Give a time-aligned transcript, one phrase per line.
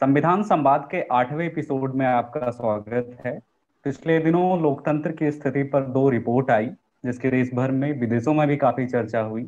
[0.00, 3.40] संविधान संवाद के आठवें एपिसोड में आपका स्वागत है।
[3.84, 6.66] पिछले दिनों लोकतंत्र की स्थिति पर दो रिपोर्ट आई,
[7.04, 9.42] जिसके देश भर में विदेशों में भी काफ़ी चर्चा हुई।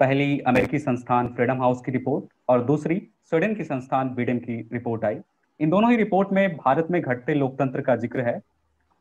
[0.00, 5.04] पहली, अमेरिकी संस्थान फ्रीडम हाउस की रिपोर्ट, और दूसरी, स्वीडन की संस्थान बीडन की रिपोर्ट
[5.04, 5.18] आई।
[5.60, 8.40] इन दोनों ही रिपोर्ट में भारत में घटते लोकतंत्र का ज़िक्र है।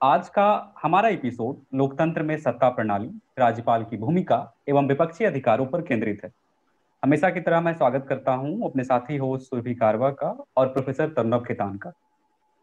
[0.04, 5.82] आज का हमारा एपिसोड लोकतंत्र में सत्ता प्रणाली, राज्यपाल की भूमिका, एवं विपक्षी अधिकारों पर
[5.82, 6.32] केंद्रित है।
[7.04, 11.08] हमेशा की तरह मैं स्वागत करता हूँ अपने साथी होस्ट सुरभि कारवा का और प्रोफेसर
[11.08, 11.90] तरुणव खेतान का।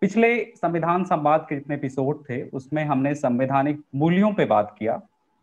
[0.01, 5.01] पिछले संविधान संवाद के जितने एपिसोड थे, उसमें हमने संवैधानिक मूल्यों पे बात किया।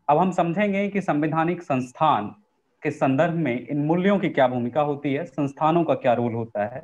[0.09, 2.35] अब हम समझेंगे कि संवैधानिक संस्थान
[2.84, 6.65] के संदर्भ में इन मूल्यों की क्या भूमिका होती है, संस्थानों का क्या रोल होता
[6.65, 6.84] है।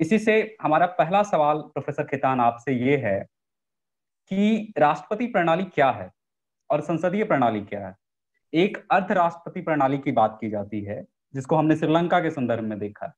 [0.00, 3.20] इसी से हमारा पहला सवाल प्रोफेसर खेतान आपसे ये है
[4.30, 6.10] कि राष्ट्रपति प्रणाली क्या है
[6.70, 7.94] और संसदीय प्रणाली क्या है?
[8.54, 12.78] एक अर्ध राष्ट्रपति प्रणाली की बात की जाती है जिसको हमने श्रीलंका के संदर्भ में
[12.78, 13.12] देखा।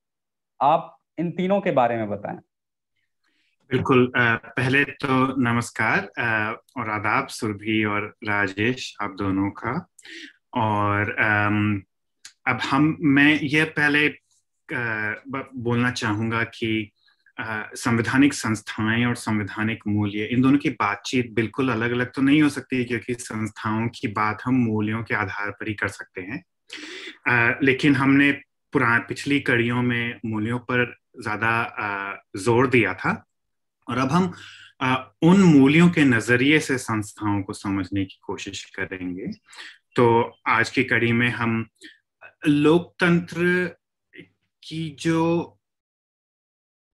[0.60, 2.38] आप इन तीनों के बारे में बताएँ।
[3.70, 5.98] बिल्कुल पहले तो नमस्कार
[6.78, 9.74] और आदाब, सुरभि और राजेश, आप दोनों का।
[10.54, 11.10] और
[12.48, 14.08] अब हम, मैं ये पहले
[14.68, 16.90] बोलना चाहूँगा कि
[17.38, 22.48] संवैधानिक संस्थाएँ और संवैधानिक मूल्य, इन दोनों की बातचीत बिल्कुल अलग अलग तो नहीं हो
[22.48, 26.42] सकती, क्योंकि संस्थाओं की बात हम मूल्यों के आधार पर ही कर सकते हैं।
[27.62, 28.30] लेकिन हमने
[28.72, 30.84] पुरा पिछली कड़ियों में मूल्यों पर
[31.22, 33.12] ज़्यादा ज़ोर दिया था।
[33.86, 34.32] और अब हम
[34.82, 39.26] आ, उन मूल्यों के नज़रिए से संस्थाओं को समझने की कोशिश करेंगे।
[39.96, 41.66] तो आज की कड़ी में हम
[42.46, 43.76] लोकतंत्र
[44.62, 45.58] की जो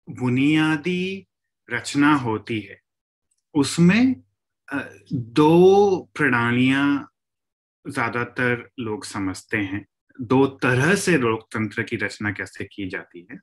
[0.08, 1.26] बुनियादी
[1.68, 2.80] रचना होती है
[3.54, 4.14] उसमें
[5.12, 7.09] दो प्रणालियाँ
[7.84, 9.84] ज़्यादातर लोग समझते हैं,
[10.18, 13.38] दो तरह से लोकतंत्र की रचना कैसे की जाती है।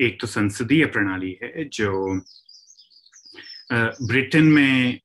[0.00, 2.20] एक तो संसदीय प्रणाली है, जो
[3.72, 5.00] ब्रिटेन में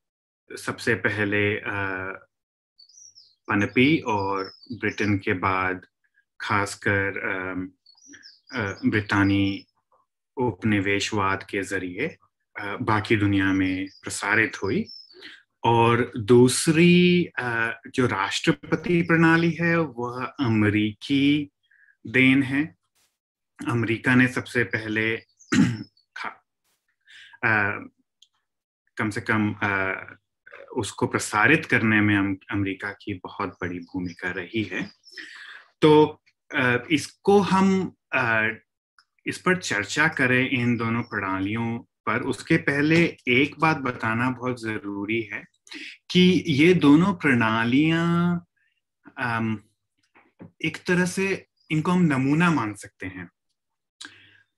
[0.49, 1.43] सबसे पहले
[3.47, 5.82] पनपी और ब्रिटेन के बाद
[6.39, 7.20] खासकर
[8.86, 9.65] ब्रितानी
[10.37, 12.15] उपनिवेशवाद के ज़रिए
[12.55, 14.83] बाकी दुनिया में प्रसारित हुई।
[15.65, 17.30] और दूसरी
[17.95, 21.52] जो राष्ट्रपति प्रणाली है वह अमरीकी
[22.08, 22.76] देन है।
[23.67, 25.17] अमेरिका ने सबसे पहले
[27.45, 27.71] आ,
[28.98, 29.93] कम से कम आ,
[30.76, 34.92] उसको प्रसारित करने में अमेरिका की बहुत बड़ी भूमिका रही है।
[35.82, 36.21] तो
[36.55, 38.47] आ, इसको हम आ,
[39.27, 45.21] इस पर चर्चा करें इन दोनों प्रणालियों पर। उसके पहले एक बात बताना बहुत ज़रूरी
[45.21, 45.55] है।
[46.09, 48.45] कि ये दोनों प्रणालियाँ
[50.65, 53.30] एक तरह से इनको हम नमूना मान सकते हैं।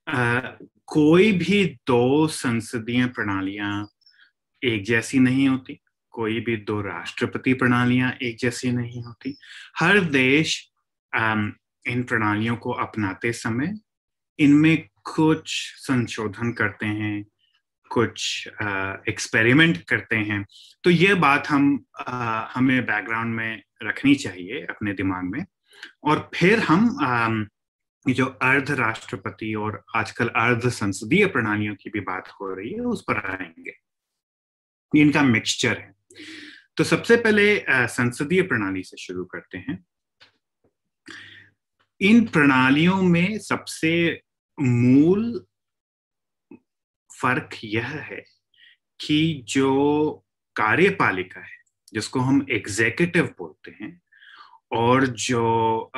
[0.08, 0.40] आ,
[0.86, 3.88] कोई भी दो संसदीय प्रणालियाँ
[4.62, 5.80] एक जैसी नहीं होती
[6.10, 9.36] कोई भी दो राष्ट्रपति प्रणालियाँ एक जैसी नहीं होती।
[9.78, 10.70] हर देश
[11.14, 11.32] आ,
[11.86, 13.74] इन प्रणालियों को अपनाते समय
[14.38, 17.24] इनमें कुछ संशोधन करते हैं
[17.90, 18.48] कुछ
[19.08, 20.44] एक्सपेरिमेंट करते हैं
[20.84, 21.84] तो ये बात हम
[22.54, 25.44] हमें बैकग्राउंड में रखनी चाहिए अपने दिमाग में।
[26.04, 27.48] और फिर हम
[28.06, 33.02] जो अर्ध राष्ट्रपति और आजकल अर्ध संसदीय प्रणालियों की भी बात हो रही है, उस
[33.02, 33.74] पर आएँगे।
[34.94, 35.92] इनका मिक्सचर है।
[36.76, 39.84] तो सबसे पहले संसदीय प्रणाली से शुरू करते हैं।
[42.00, 44.20] इन प्रणालियों में सबसे
[44.58, 45.44] मूल
[47.20, 48.24] फ़र्क यह है
[49.00, 50.24] कि जो
[50.56, 51.56] कार्यपालिका है,
[51.92, 54.00] जिसको हम एग्जेक्यूटिव बोलते हैं,
[54.72, 55.90] और जो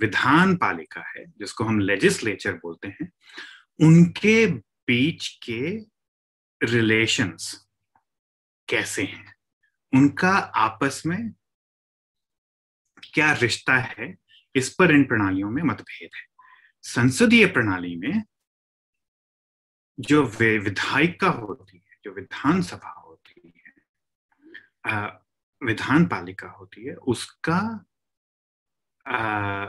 [0.00, 3.10] विधान पालिका है, जिसको हम लेजिस्लेचर बोलते हैं,
[3.80, 4.46] उनके
[4.88, 5.60] बीच के
[6.60, 7.66] रिलेशंस
[8.68, 9.34] कैसे हैं?
[9.92, 11.32] उनका आपस में
[13.14, 14.14] क्या रिश्ता है?
[14.54, 16.26] इस पर इन प्रणालियों में मतभेद है।
[16.84, 18.22] संसदीय प्रणाली में
[20.00, 23.64] जो विधायिका होती है जो विधानसभा होती है
[25.62, 27.84] विधान पालिका होती है उसका
[29.06, 29.66] आ,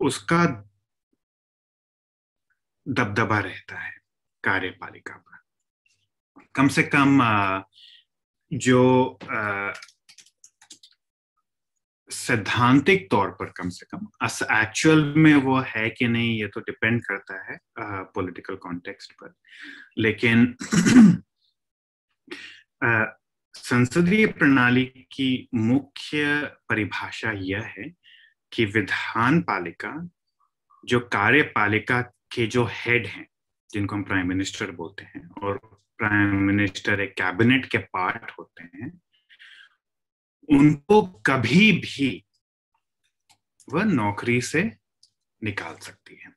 [0.00, 0.44] उसका
[2.88, 3.98] दबदबा रहता है
[4.44, 5.38] कार्यपालिका पर।
[6.54, 7.62] कम से कम आ,
[8.52, 9.72] जो आ,
[12.10, 16.60] सैद्धांतिक तौर पर कम से कम, अस एक्चुअल में वो है कि नहीं, ये तो
[16.60, 17.58] डिपेंड करता है
[18.14, 19.34] पॉलिटिकल कॉन्टेक्स्ट पर।
[19.98, 20.54] लेकिन
[23.54, 27.88] संसदीय प्रणाली की मुख्य परिभाषा यह है
[28.52, 29.92] कि विधान पालिका,
[30.84, 32.00] जो कार्यपालिका
[32.32, 33.26] के जो हेड हैं,
[33.70, 35.58] जिनको हम प्राइम मिनिस्टर बोलते हैं, और
[35.98, 38.90] प्राइम मिनिस्टर एक कैबिनेट के पार्ट होते हैं
[40.50, 42.24] उनको कभी भी
[43.72, 44.72] वह नौकरी से
[45.44, 46.32] निकाल सकती है।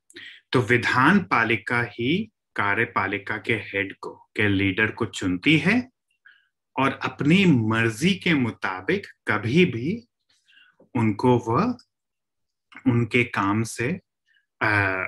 [0.51, 5.89] तो विधान पालिका ही कार्यपालिका के हेड को के लीडर को चुनती है
[6.79, 10.07] और अपनी मर्ज़ी के मुताबिक कभी भी
[10.95, 11.77] उनको वह
[12.87, 13.99] उनके काम से
[14.63, 15.03] आ,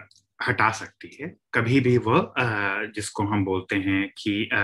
[0.48, 2.34] हटा सकती है। कभी भी वह
[2.96, 4.50] जिसको हम बोलते हैं कि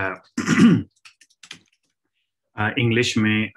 [2.78, 3.50] इंग्लिश में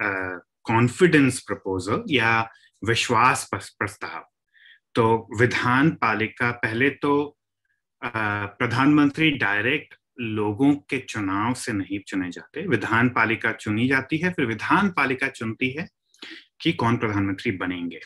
[0.66, 2.40] कॉन्फिडेंस प्रपोजल या
[2.84, 4.24] विश्वास प्रस्ताव।
[4.96, 5.06] तो
[5.40, 7.14] विधान पालिका पहले तो
[8.02, 14.46] प्रधानमंत्री डायरेक्ट लोगों के चुनाव से नहीं चुने जाते। विधान पालिका चुनी जाती है, फिर
[14.46, 15.88] विधान पालिका चुनती है
[16.62, 18.00] कि कौन प्रधानमंत्री बनेंगे।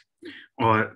[0.63, 0.95] और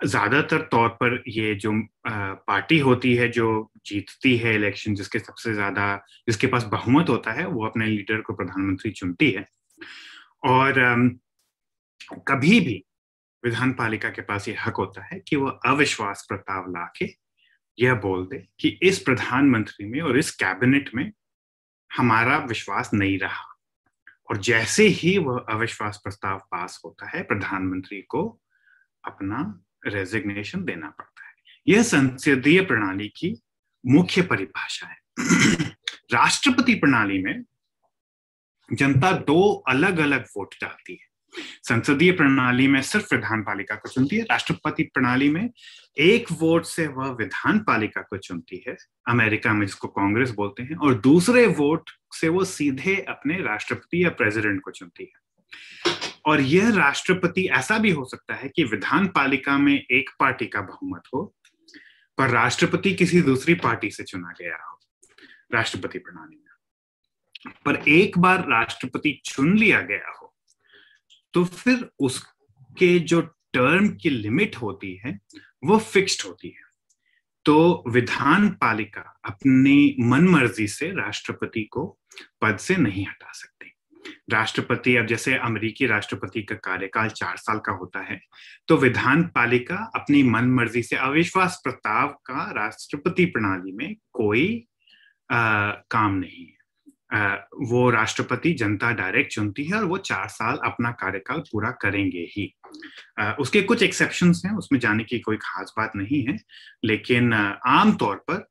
[0.00, 1.72] ज़्यादातर तौर पर ये जो
[2.06, 5.96] पार्टी होती है, जो जीतती है इलेक्शन, जिसके सबसे ज़्यादा,
[6.28, 9.46] जिसके पास बहुमत होता है, वो अपने लीडर को प्रधानमंत्री चुनती है।
[10.44, 10.72] और
[12.28, 12.84] कभी भी
[13.44, 17.16] विधान पालिका के पास ये हक होता है कि वो अविश्वास प्रस्ताव ला के
[17.78, 21.12] यह बोल दे कि इस प्रधानमंत्री में और इस कैबिनेट में
[21.96, 23.58] हमारा विश्वास नहीं रहा।
[24.30, 28.40] और जैसे ही वह अविश्वास प्रस्ताव पास होता है, प्रधानमंत्री को
[29.04, 31.34] अपना रेजिग्नेशन देना पड़ता है।
[31.68, 33.42] यह संसदीय प्रणाली की
[33.86, 34.98] मुख्य परिभाषा है।
[36.12, 37.44] राष्ट्रपति प्रणाली में
[38.72, 41.14] जनता दो अलग अलग वोट डालती है।
[41.62, 45.50] संसदीय प्रणाली में सिर्फ़ विधान पालिका को चुनती है, राष्ट्रपति प्रणाली में
[45.98, 48.76] एक वोट से वह विधान पालिका को चुनती है,
[49.08, 54.10] अमेरिका में जिसको कांग्रेस बोलते हैं, और दूसरे वोट से वो सीधे अपने राष्ट्रपति या
[54.10, 55.24] प्रेसिडेंट को चुनती है।
[56.26, 60.60] और यह राष्ट्रपति, ऐसा भी हो सकता है कि विधान पालिका में एक पार्टी का
[60.60, 61.34] बहुमत हो,
[62.18, 64.80] पर राष्ट्रपति किसी दूसरी पार्टी से चुना गया हो,
[65.54, 66.43] राष्ट्रपति प्रणाली
[67.64, 70.34] पर एक बार राष्ट्रपति चुन लिया गया हो
[71.34, 73.20] तो फिर उसके जो
[73.52, 75.18] टर्म की लिमिट होती है
[75.64, 76.62] वो फिक्स्ड होती है।
[77.44, 81.86] तो विधान पालिका अपनी मनमर्जी से राष्ट्रपति को
[82.42, 83.70] पद से नहीं हटा सकती।
[84.30, 88.20] राष्ट्रपति अब जैसे अमेरिकी राष्ट्रपति का कार्यकाल चार साल का होता है
[88.68, 94.66] तो विधान पालिका अपनी मन मर्ज़ी से अविश्वास प्रस्ताव का राष्ट्रपति प्रणाली में कोई
[95.30, 96.46] आ, काम नहीं
[97.14, 102.46] वो राष्ट्रपति जनता डायरेक्ट चुनती है और वो चार साल अपना कार्यकाल पूरा करेंगे ही।
[103.40, 106.38] उसके कुछ एक्सेप्शन हैं, उसमें जाने की कोई खास बात नहीं है,
[106.84, 108.46] लेकिन आमतौर पर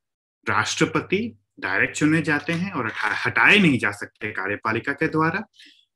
[0.47, 1.19] राष्ट्रपति
[1.59, 2.91] डायरेक्ट चुने जाते हैं और
[3.25, 5.43] हटाए नहीं जा सकते कार्यपालिका के द्वारा।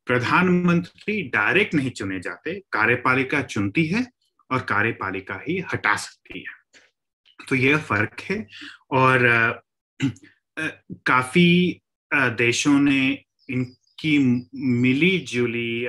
[0.07, 4.05] प्रधानमंत्री डायरेक्ट नहीं चुने जाते, कार्यपालिका चुनती है
[4.51, 6.55] और कार्यपालिका ही हटा सकती है।
[7.39, 8.45] तो यह फ़र्क है
[8.91, 9.61] और
[11.05, 11.81] काफ़ी
[12.13, 14.17] देशों ने इनकी
[14.81, 15.87] मिली जुली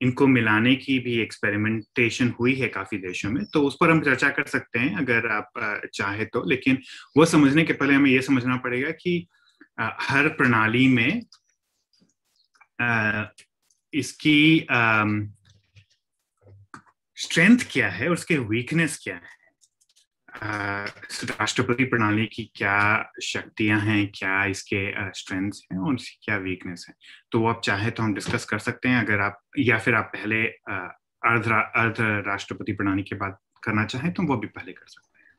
[0.00, 4.28] इनको मिलाने की भी एक्सपेरिमेंटेशन हुई है काफ़ी देशों में तो उस पर हम चर्चा
[4.28, 5.50] कर सकते हैं अगर आप
[5.94, 6.78] चाहे तो। लेकिन
[7.16, 9.26] वो समझने के पहले हमें ये समझना पड़ेगा कि
[9.80, 11.22] हर प्रणाली में
[13.92, 14.66] इसकी
[17.16, 19.39] स्ट्रेंथ क्या है, उसके वीकनेस क्या है।
[20.42, 26.94] राष्ट्रपति प्रणाली की क्या शक्तियाँ हैं क्या इसके स्ट्रेंथ्स हैं और इसकी क्या वीकनेस है?
[27.32, 30.10] तो वो आप चाहे तो हम डिस्कस कर सकते हैं अगर आप या फिर आप
[30.14, 35.18] पहले अर्ध अर्ध राष्ट्रपति प्रणाली के बात करना चाहें तो वो भी पहले कर सकते
[35.18, 35.34] हैं।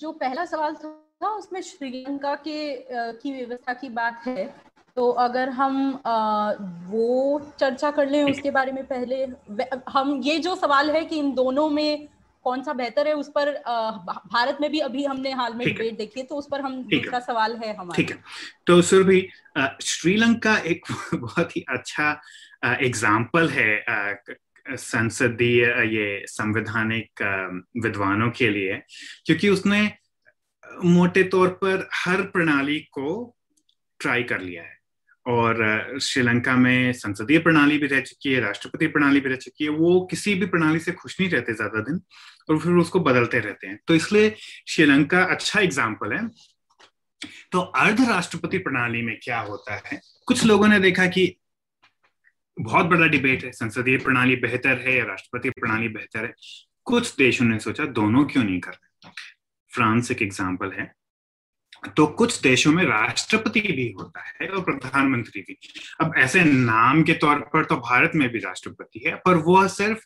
[0.00, 4.44] जो पहला सवाल था उसमें श्रीलंका के की व्यवस्था की बात है।
[4.96, 6.52] तो अगर हम आ,
[6.86, 9.26] वो चर्चा कर लें उसके बारे में पहले
[9.88, 12.08] हम ये जो सवाल है कि इन दोनों में
[12.44, 13.50] कौन सा बेहतर है उस पर
[14.32, 17.20] भारत में भी अभी हमने हाल में डिबेट देखी है तो उस पर हम दूसरा
[17.20, 18.18] सवाल है हमारा। ठीक है।
[18.66, 19.28] तो सुरभि
[19.82, 22.20] श्रीलंका एक बहुत ही अच्छा
[22.64, 23.70] एग्ज़ाम्पल है
[24.66, 27.22] संसदीय ये संवैधानिक
[27.82, 28.82] विद्वानों के लिए
[29.26, 29.80] क्योंकि उसने
[30.64, 33.36] मोटे तौर पर हर प्रणाली को
[34.00, 34.81] ट्राई कर लिया है।
[35.26, 39.70] और श्रीलंका में संसदीय प्रणाली भी रह चुकी है, राष्ट्रपति प्रणाली भी रह चुकी है,
[39.70, 42.00] वो किसी भी प्रणाली से खुश नहीं रहते ज़्यादा दिन
[42.50, 44.34] और फिर उसको बदलते रहते हैं। तो इसलिए
[44.68, 46.26] श्रीलंका अच्छा एग्ज़ाम्पल है।
[47.52, 50.00] तो अर्ध राष्ट्रपति प्रणाली में क्या होता है?
[50.26, 51.34] कुछ लोगों ने देखा कि
[52.56, 56.32] बहुत बड़ा डिबेट है, संसदीय प्रणाली बेहतर है या राष्ट्रपति प्रणाली बेहतर है।
[56.84, 59.10] कुछ देशों ने सोचा दोनों क्यों नहीं कर रहे
[59.72, 60.90] फ्रांस एक एग्ज़ाम्पल है।
[61.82, 65.58] तो कुछ देशों में राष्ट्रपति भी होता है और प्रधानमंत्री भी।
[66.00, 70.04] अब ऐसे नाम के तौर पर तो भारत में भी राष्ट्रपति है, पर वह सिर्फ़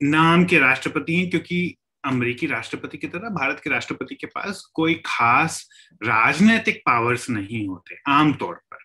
[0.00, 4.94] नाम के राष्ट्रपति हैं, क्योंकि अमेरिकी राष्ट्रपति की तरह भारत के राष्ट्रपति के पास कोई
[5.06, 5.68] खास
[6.02, 8.78] राजनीतिक पावर्स नहीं होते आमतौर पर।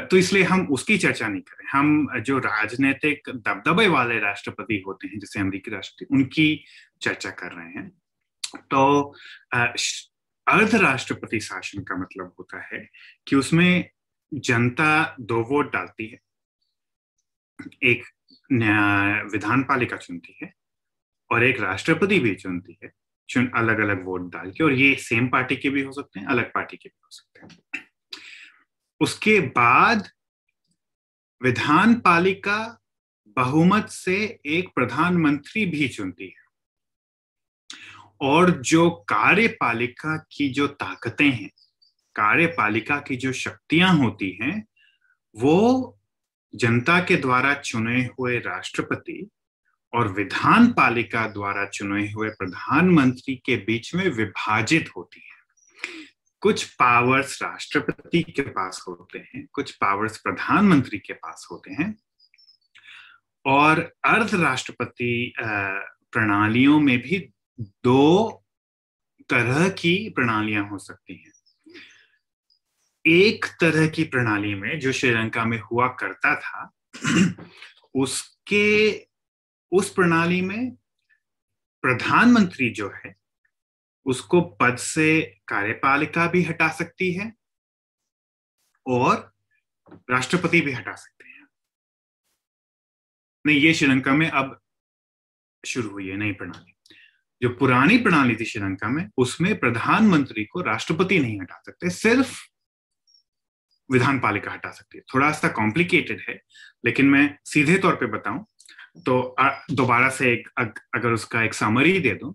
[0.00, 5.18] तो इसलिए हम उसकी चर्चा नहीं करें। हम जो राजनीतिक दबदबे वाले राष्ट्रपति होते हैं,
[5.18, 6.64] जैसे अमेरिकी राष्ट्रपति, उनकी
[7.02, 7.88] चर्चा कर रहे हैं।
[8.60, 9.14] तो
[10.46, 12.78] अर्ध राष्ट्रपति शासन का मतलब होता है
[13.28, 13.90] कि उसमें
[14.32, 16.18] जनता दो वोट डालती है।
[17.82, 18.04] एक
[19.32, 20.52] विधान पालिका चुनती है
[21.30, 22.92] और एक राष्ट्रपति भी चुनती है।
[23.28, 26.26] चुन अलग अलग वोट डाल के और ये सेम पार्टी के भी हो सकते हैं,
[26.26, 27.86] अलग पार्टी के भी हो सकते हैं।
[29.00, 30.08] उसके बाद
[31.40, 32.80] विधान पालिका
[33.36, 36.43] बहुमत से एक प्रधानमंत्री भी चुनती है।
[38.24, 41.50] और जो कार्यपालिका की जो ताकतें हैं,
[42.16, 44.64] कार्यपालिका की जो शक्तियाँ होती हैं,
[45.34, 45.98] वो
[46.54, 49.28] जनता के द्वारा चुने हुए राष्ट्रपति
[49.92, 55.32] और विधान पालिका द्वारा चुने हुए प्रधानमंत्री के बीच में विभाजित होती है।
[56.40, 61.94] कुछ पावर्स राष्ट्रपति के पास होते हैं, कुछ पावर्स प्रधानमंत्री के पास होते हैं
[63.46, 67.18] और अर्ध राष्ट्रपति प्रणालियों में भी
[67.60, 68.44] दो
[69.30, 71.32] तरह की प्रणालियाँ हो सकती हैं।
[73.06, 76.72] एक तरह की प्रणाली में जो श्रीलंका में हुआ करता था,
[77.94, 78.98] उसके,
[79.72, 80.74] उस प्रणाली में
[81.82, 83.16] प्रधानमंत्री जो है,
[84.06, 87.32] उसको पद से कार्यपालिका भी हटा सकती है
[88.86, 89.34] और
[90.10, 91.46] राष्ट्रपति भी हटा सकते हैं।
[93.46, 94.60] नहीं, ये श्रीलंका में अब
[95.66, 96.73] शुरू हुई है नई प्रणाली।
[97.44, 102.36] जो पुरानी प्रणाली थी श्रीलंका में, उसमें प्रधानमंत्री को राष्ट्रपति नहीं हटा सकते, सिर्फ़
[103.90, 106.40] विधान पालिका हटा सकती है। थोड़ा सा कॉम्प्लिकेटेड है,
[106.84, 108.44] लेकिन मैं सीधे तौर पे बताऊँ
[109.06, 109.34] तो
[109.72, 110.48] दोबारा से एक
[110.94, 112.34] अगर उसका एक समरी दे दूँ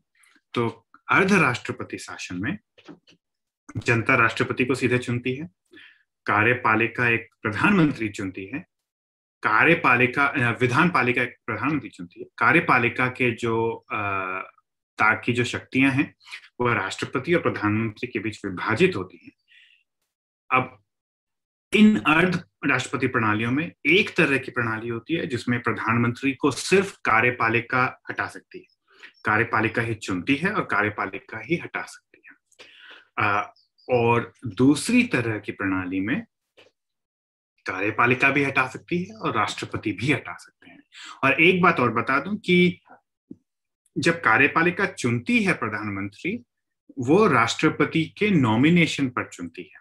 [0.53, 0.67] तो
[1.11, 2.57] अर्ध राष्ट्रपति शासन में
[3.77, 5.49] जनता राष्ट्रपति को सीधे चुनती है,
[6.25, 8.59] कार्यपालिका एक प्रधानमंत्री चुनती है,
[9.43, 13.85] कार्यपालिका विधान पालिका एक प्रधानमंत्री चुनती है, कार्यपालिका के जो
[14.99, 16.15] ताकि जो शक्तियाँ हैं
[16.61, 19.31] वह राष्ट्रपति और प्रधानमंत्री के बीच विभाजित होती हैं।
[20.51, 20.83] अब
[21.75, 26.97] इन अर्ध राष्ट्रपति प्रणालियों में एक तरह की प्रणाली होती है जिसमें प्रधानमंत्री को सिर्फ़
[27.05, 28.79] कार्यपालिका हटा सकती है।
[29.25, 32.33] कार्यपालिका ही चुनती है और कार्यपालिका ही हटा सकती है।
[33.25, 33.53] आ,
[33.89, 36.25] और दूसरी तरह की प्रणाली में
[37.65, 40.83] कार्यपालिका भी हटा सकती है और राष्ट्रपति भी हटा सकते हैं।
[41.23, 42.81] और एक बात और बता दूँ कि
[43.99, 46.43] जब कार्यपालिका चुनती है प्रधानमंत्री,
[46.99, 49.79] वो राष्ट्रपति के नॉमिनेशन पर चुनती है।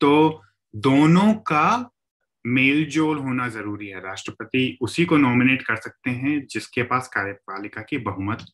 [0.00, 0.42] तो
[0.76, 1.90] दोनों का
[2.46, 7.82] मेल जोल होना ज़रूरी है। राष्ट्रपति उसी को नॉमिनेट कर सकते हैं जिसके पास कार्यपालिका
[7.82, 8.46] की बहुमत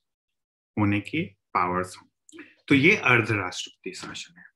[0.79, 2.09] होने के पावर्स हो।
[2.69, 4.48] तो ये अर्ध राष्ट्रपति शासन है।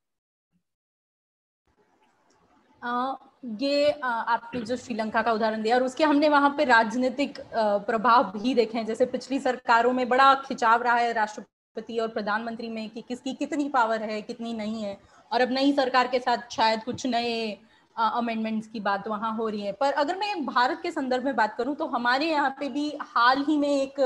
[2.83, 8.53] ये आपने जो श्रीलंका का उदाहरण दिया और उसके हमने वहाँ पे राजनीतिक प्रभाव भी
[8.55, 13.01] देखे हैं। जैसे पिछली सरकारों में बड़ा खिंचाव रहा है राष्ट्रपति और प्रधानमंत्री में कि
[13.01, 14.97] किसकी कितनी पावर है, कितनी नहीं है
[15.31, 17.57] और अब नई सरकार के साथ शायद कुछ नए
[17.95, 21.55] अमेंडमेंट्स की बात वहाँ हो रही है। पर अगर मैं भारत के संदर्भ में बात
[21.57, 23.99] करूँ तो हमारे यहाँ पे भी हाल ही में एक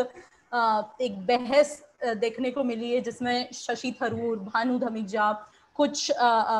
[1.01, 1.81] एक बहस
[2.17, 5.31] देखने को मिली है जिसमें शशि थरूर, भानु धमीजा
[5.77, 6.11] कुछ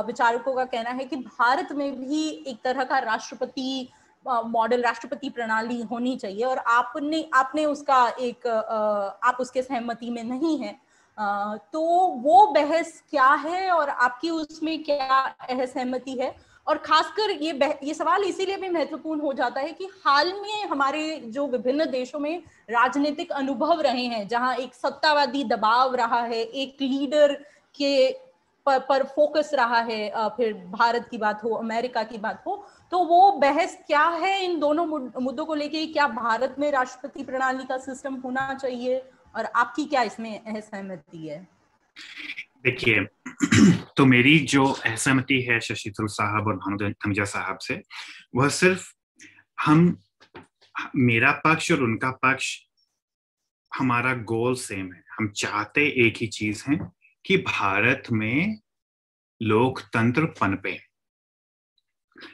[0.07, 3.87] विचारकों का कहना है कि भारत में भी एक तरह का राष्ट्रपति
[4.25, 10.57] मॉडल राष्ट्रपति प्रणाली होनी चाहिए और आपने आपने उसका एक आप उसके सहमति में नहीं
[10.59, 10.75] है।
[11.73, 11.81] तो
[12.23, 16.35] वो बहस क्या है और आपकी उसमें क्या सहमति है?
[16.67, 20.65] और खासकर ये बह, ये सवाल इसीलिए भी महत्वपूर्ण हो जाता है कि हाल में
[20.69, 26.41] हमारे जो विभिन्न देशों में राजनीतिक अनुभव रहे हैं जहाँ एक सत्तावादी दबाव रहा है
[26.43, 27.33] एक लीडर
[27.75, 28.09] के
[28.67, 32.55] पर, पर फोकस रहा है फिर भारत की बात हो अमेरिका की बात हो
[32.91, 34.85] तो वो बहस क्या है इन दोनों
[35.21, 38.97] मुद्दों को लेके क्या भारत में राष्ट्रपति प्रणाली का सिस्टम होना चाहिए
[39.35, 41.47] और आपकी क्या इसमें असहमति है?
[42.63, 43.03] देखिए
[43.97, 47.81] तो मेरी जो असहमति है शशि थरूर साहब और भानु थमीजा साहब से
[48.35, 48.93] वह सिर्फ़
[49.65, 50.01] हम
[50.95, 52.57] मेरा पक्ष और उनका पक्ष
[53.71, 56.96] हमारा गोल सेम है। हम चाहते एक ही चीज़ है
[57.27, 58.59] कि भारत में
[59.41, 60.79] लोकतंत्र पनपे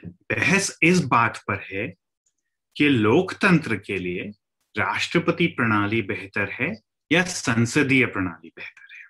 [0.06, 1.94] बहस इस बात पर है
[2.76, 4.22] कि लोकतंत्र के लिए
[4.78, 6.80] राष्ट्रपति प्रणाली बेहतर है
[7.12, 9.04] या संसदीय प्रणाली बेहतर है।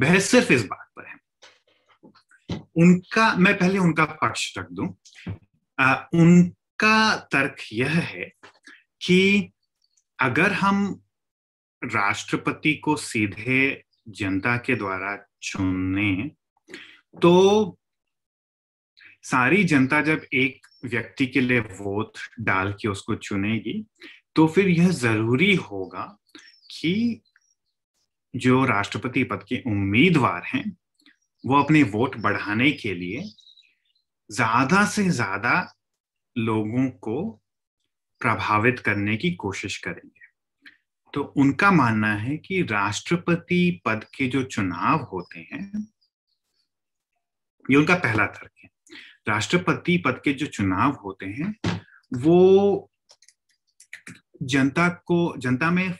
[0.00, 1.16] बहस सिर्फ़ इस बात पर है।
[2.76, 4.96] उनका मैं पहले उनका पक्ष रख दूँ।
[5.78, 8.32] आ, उनका तर्क यह है
[9.06, 9.52] कि
[10.20, 11.02] अगर हम
[11.84, 16.30] राष्ट्रपति को सीधे जनता के द्वारा चुनने
[17.22, 17.78] तो
[19.22, 23.84] सारी जनता जब एक व्यक्ति के लिए वोट डाल के उसको चुनेगी
[24.36, 26.04] तो फिर यह ज़रूरी होगा
[26.70, 27.22] कि
[28.36, 30.76] जो राष्ट्रपति पद के उम्मीदवार हैं,
[31.44, 33.22] वो अपने वोट बढ़ाने के लिए
[34.30, 35.74] ज़्यादा से ज़्यादा
[36.38, 37.40] लोगों को
[38.20, 40.23] प्रभावित करने की कोशिश करेंगे।
[41.14, 45.88] तो उनका मानना है कि राष्ट्रपति पद के जो चुनाव होते हैं,
[47.70, 48.70] ये उनका पहला तर्क है।
[49.28, 51.80] राष्ट्रपति पद के जो चुनाव होते हैं,
[52.14, 52.90] वो
[54.42, 55.92] जनता को, जनता में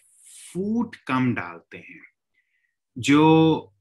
[0.53, 2.01] फूट कम डालते हैं।
[2.99, 3.75] जो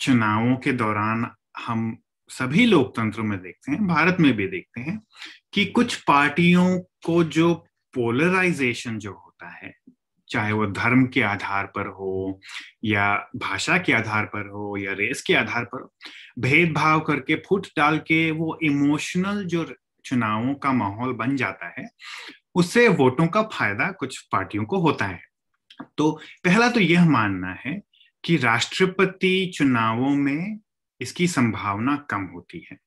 [0.00, 5.02] चुनावों के दौरान हम सभी लोकतंत्रों में देखते हैं, भारत में भी देखते हैं,
[5.52, 7.54] कि कुछ पार्टियों को जो
[7.94, 9.74] पोलराइजेशन जो होता है
[10.28, 12.40] चाहे वो धर्म के आधार पर हो
[12.84, 15.94] या भाषा के आधार पर हो या रेस के आधार पर हो,
[16.38, 21.88] भेदभाव करके फुट डाल के वो इमोशनल जो चुनावों का माहौल बन जाता है,
[22.54, 25.20] उससे वोटों का फ़ायदा कुछ पार्टियों को होता है।
[25.98, 26.10] तो
[26.44, 27.80] पहला तो यह मानना है
[28.24, 30.58] कि राष्ट्रपति चुनावों में
[31.00, 32.78] इसकी संभावना कम होती है।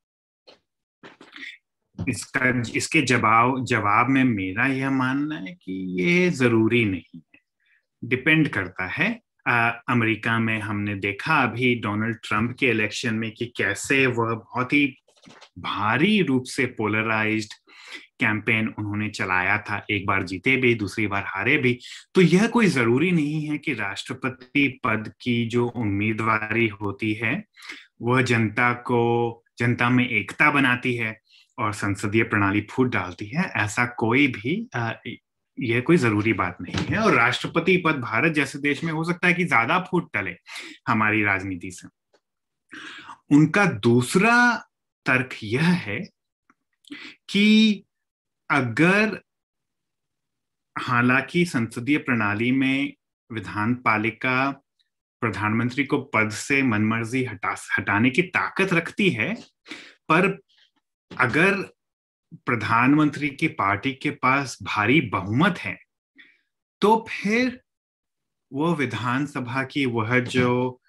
[2.09, 7.21] इसका, इसके जवाब जवाब में मेरा यह मानना है कि ये ज़रूरी नहीं।
[8.03, 13.45] डिपेंड करता है। आ, अमेरिका में हमने देखा अभी डोनाल्ड ट्रंप के इलेक्शन में कि
[13.57, 14.95] कैसे वह बहुत ही
[15.59, 17.53] भारी रूप से पोलराइज्ड
[18.19, 21.79] कैंपेन उन्होंने चलाया था। एक बार जीते भी दूसरी बार हारे भी।
[22.15, 27.43] तो यह कोई ज़रूरी नहीं है कि राष्ट्रपति पद की जो उम्मीदवारी होती है
[28.01, 31.19] वह जनता को जनता में एकता बनाती है
[31.59, 34.69] और संसदीय प्रणाली फूट डालती है। ऐसा कोई भी
[35.59, 39.27] यह कोई ज़रूरी बात नहीं है। और राष्ट्रपति पद भारत जैसे देश में हो सकता
[39.27, 40.35] है कि ज़्यादा फूट टले
[40.87, 41.87] हमारी राजनीति से।
[43.35, 44.35] उनका दूसरा
[45.05, 45.99] तर्क यह है
[47.29, 47.83] कि
[48.49, 49.19] अगर
[50.75, 52.93] हालाँकि संसदीय प्रणाली में
[53.31, 54.49] विधान पालिका
[55.21, 59.33] प्रधानमंत्री को पद से मनमर्जी हटा, हटाने की ताकत रखती है,
[60.09, 60.37] पर
[61.11, 61.63] अगर
[62.33, 65.79] प्रधानमंत्री की पार्टी के पास भारी बहुमत है
[66.81, 67.61] तो फिर
[68.53, 70.81] वो विधानसभा की वह जो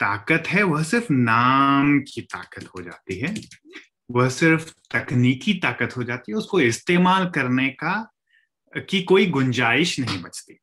[0.00, 3.34] ताकत है, वह सिर्फ़ नाम की ताकत हो जाती है।
[4.10, 8.12] वह सिर्फ़ तकनीकी ताकत हो जाती है, उसको इस्तेमाल करने का,
[8.78, 10.58] की कोई गुंजाइश नहीं बचती।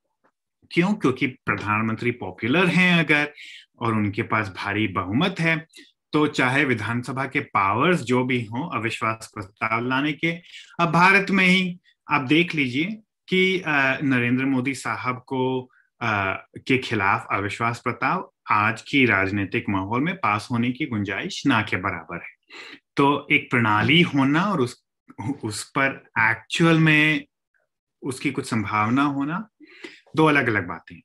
[0.72, 0.94] क्यों?
[0.94, 3.34] क्योंकि प्रधानमंत्री पॉपुलर हैं अगर,
[3.80, 5.68] और उनके पास भारी बहुमत है
[6.14, 10.32] तो चाहे विधानसभा के पावर्स जो भी हों अविश्वास प्रस्ताव लाने के
[10.80, 11.80] अब भारत में ही
[12.12, 12.86] आप देख लीजिए
[13.28, 13.64] कि
[14.04, 15.70] नरेंद्र मोदी साहब को
[16.58, 21.78] के खिलाफ अविश्वास प्रस्ताव आज की राजनीतिक माहौल में पास होने की गुंजाइश ना के
[21.78, 22.32] बराबर है।
[22.96, 24.84] तो एक प्रणाली होना और उस
[25.44, 27.26] उस पर एक्चुअल में
[28.02, 29.48] उसकी कुछ संभावना होना
[30.16, 31.02] दो अलग अलग बातें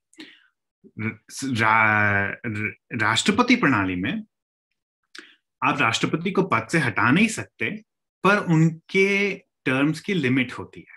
[1.44, 2.24] रा,
[2.92, 4.22] राष्ट्रपति प्रणाली में
[5.62, 7.70] आप राष्ट्रपति को पद से हटा नहीं सकते,
[8.24, 10.96] पर उनके टर्म्स की लिमिट होती है।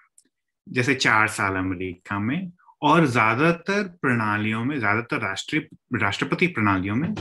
[0.68, 7.14] जैसे चार साल अमेरिका में और ज़्यादातर प्रणालियों में, ज़्यादातर राष्ट्रीय, राष्ट्रपति प्रणालियों में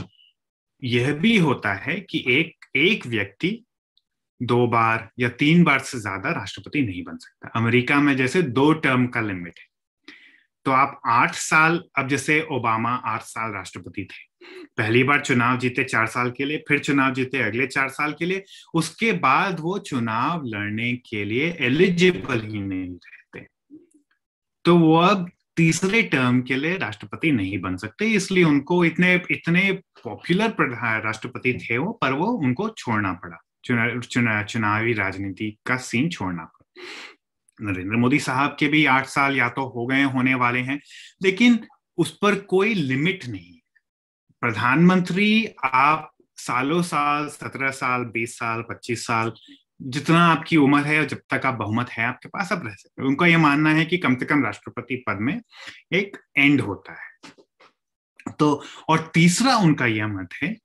[0.81, 3.63] यह भी होता है कि एक एक व्यक्ति
[4.41, 8.71] दो बार या तीन बार से ज़्यादा राष्ट्रपति नहीं बन सकता। अमेरिका में जैसे दो
[8.75, 9.65] टर्म का लिमिट है।
[10.65, 14.29] तो आप आठ साल अब जैसे ओबामा आठ साल राष्ट्रपति थे।
[14.77, 18.25] पहली बार चुनाव जीते चार साल के लिए फिर चुनाव जीते अगले चार साल के
[18.25, 18.43] लिए
[18.73, 23.45] उसके बाद वो चुनाव लड़ने के लिए एलिजिबल ही नहीं रहते।
[24.65, 29.71] तो वो अब तीसरे टर्म के लिए राष्ट्रपति नहीं बन सकते इसलिए उनको इतने इतने
[30.03, 30.53] पॉपुलर
[31.03, 36.43] राष्ट्रपति थे वो पर वो उनको छोड़ना पड़ा। चुना, चुना, चुनावी राजनीति का सीन छोड़ना
[36.43, 36.83] पड़ा।
[37.61, 40.81] नरेंद्र मोदी साहब के भी आठ साल या तो हो गए, होने वाले हैं।
[41.23, 43.59] लेकिन उस पर कोई लिमिट नहीं।
[44.41, 49.33] प्रधानमंत्री, आप सालों साल, सत्रह साल, बीस साल, पच्चीस साल,
[49.81, 53.03] जितना आपकी उम्र है और जब तक आप बहुमत है, आपके पास आप रह सकते
[53.03, 55.41] उनका यह मानना है कि कम से कम राष्ट्रपति पद में
[55.93, 57.33] एक एंड होता है।
[58.39, 60.57] तो और तीसरा उनका यह मत है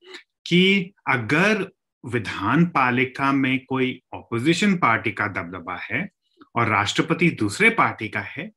[0.47, 1.71] कि अगर
[2.07, 6.15] विधान पालिका में कोई ऑपोजिशन पार्टी का दबदबा है
[6.57, 8.51] और राष्ट्रपति दूसरे पार्टी का है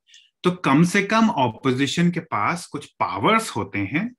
[0.43, 4.09] तो कम से कम ऑपोजिशन के पास कुछ पावर्स होते हैं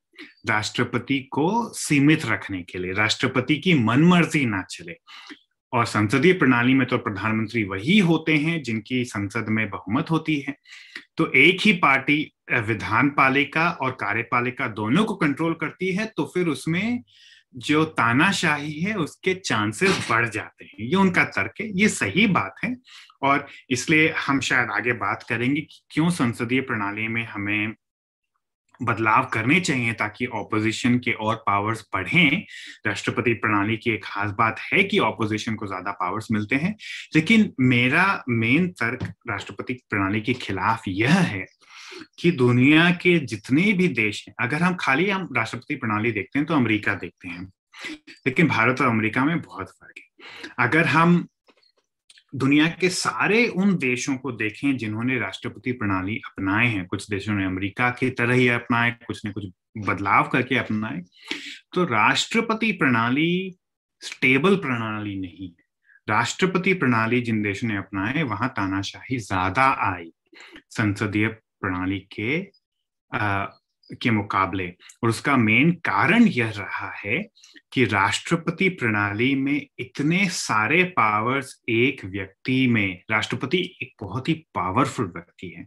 [0.49, 4.97] राष्ट्रपति को सीमित रखने के लिए, राष्ट्रपति की मनमर्जी ना चले।
[5.73, 10.55] और संसदीय प्रणाली में तो प्रधानमंत्री वही होते हैं जिनकी संसद में बहुमत होती है।
[11.17, 16.49] तो एक ही पार्टी विधान पालिका और कार्यपालिका दोनों को कंट्रोल करती है तो फिर
[16.49, 17.03] उसमें
[17.57, 22.55] जो तानाशाही है, उसके चांसेस बढ़ जाते हैं। ये उनका तर्क है, ये सही बात
[22.65, 22.77] है।
[23.23, 27.75] और इसलिए हम शायद आगे बात करेंगे कि क्यों संसदीय प्रणाली में हमें
[28.83, 32.45] बदलाव करने चाहिए ताकि ऑपोजिशन के और पावर्स बढ़ें।
[32.87, 36.75] राष्ट्रपति प्रणाली की एक खास बात है कि ऑपोजिशन को ज़्यादा पावर्स मिलते हैं।
[37.17, 41.45] लेकिन मेरा मेन तर्क राष्ट्रपति प्रणाली के खिलाफ यह है
[42.19, 46.47] कि दुनिया के जितने भी देश हैं, अगर हम खाली हम राष्ट्रपति प्रणाली देखते हैं
[46.49, 47.51] तो अमेरिका देखते हैं।
[48.27, 51.27] लेकिन भारत और अमेरिका में बहुत फ़र्क है। अगर हम
[52.33, 57.45] दुनिया के सारे उन देशों को देखें जिन्होंने राष्ट्रपति प्रणाली अपनाए हैं। कुछ देशों ने
[57.45, 59.47] अमेरिका की तरह ही अपनाए, कुछ ने कुछ
[59.79, 61.01] बदलाव करके अपनाए।
[61.75, 63.59] तो राष्ट्रपति प्रणाली
[64.03, 65.51] स्टेबल प्रणाली नहीं
[66.09, 70.11] राष्ट्रपति प्रणाली जिन देशों ने अपनाए, वहाँ तानाशाही ज़्यादा आई।
[70.71, 72.41] संसदीय प्रणाली के
[74.03, 74.69] के मुकाबले।
[75.03, 77.29] और उसका मेन कारण यह रहा है
[77.73, 85.07] कि राष्ट्रपति प्रणाली में इतने सारे पावर्स एक व्यक्ति में, राष्ट्रपति एक बहुत ही पावरफुल
[85.07, 85.67] व्यक्ति है।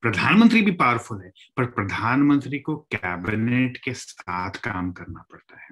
[0.00, 5.68] प्रधानमंत्री भी पावरफुल है, पर प्रधानमंत्री को कैबिनेट के साथ काम करना पड़ता है।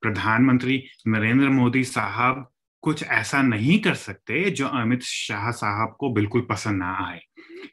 [0.00, 2.50] प्रधानमंत्री नरेंद्र मोदी साहब
[2.80, 7.20] कुछ ऐसा नहीं कर सकते जो अमित शाह साहब को बिल्कुल पसंद ना आए।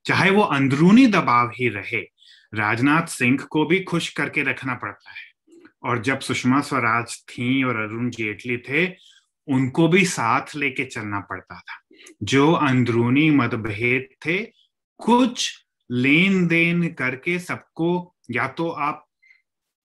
[0.05, 2.11] चाहे वो अंदरूनी दबाव ही रहे
[2.53, 5.31] राजनाथ सिंह को भी खुश करके रखना पड़ता है।
[5.83, 8.87] और जब सुषमा स्वराज थी और अरुण जेटली थे,
[9.47, 11.81] उनको भी साथ लेके चलना पड़ता था।
[12.23, 14.37] जो अंदरूनी मतभेद थे,
[14.99, 19.07] कुछ लेन देन करके सबको या तो आप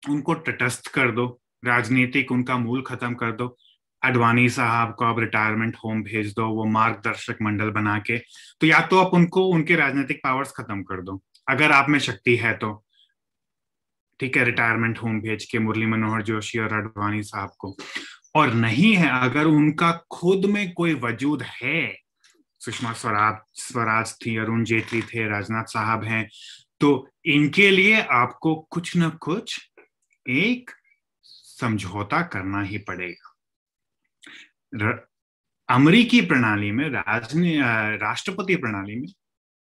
[0.09, 3.57] उनको तटस्थ कर दो, राजनीतिक उनका मूल खत्म कर दो,
[4.03, 8.17] अडवाणी साहब को आप रिटायरमेंट होम भेज दो, वो मार्गदर्शक मंडल बना के
[8.61, 12.35] तो या तो आप उनको, उनके राजनीतिक पावर्स खत्म कर दो। अगर आप में शक्ति
[12.35, 12.83] है तो।
[14.19, 17.75] ठीक है रिटायरमेंट होम भेज के मुरली मनोहर जोशी और अडवाणी साहब को।
[18.35, 21.95] और नहीं है, अगर उनका खुद में कोई वजूद है,
[22.61, 26.27] सुषमा स्वराज स्वराज थी, अरुण जेटली थे, राजनाथ साहब हैं
[26.81, 29.59] तो इनके लिए आपको कुछ ना कुछ
[30.25, 30.71] एक
[31.23, 33.33] समझौता करना ही पड़ेगा।
[35.69, 37.57] अमरीकी प्रणाली में, राजनी
[37.97, 39.07] राष्ट्रपति प्रणाली में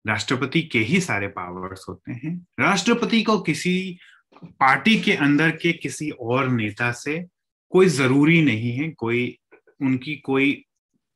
[0.07, 3.99] राष्ट्रपति के ही सारे पावर्स होते हैं। राष्ट्रपति को किसी
[4.45, 7.27] पार्टी के अंदर के किसी और नेता से
[7.71, 9.39] कोई ज़रूरी नहीं है, कोई
[9.83, 10.65] उनकी कोई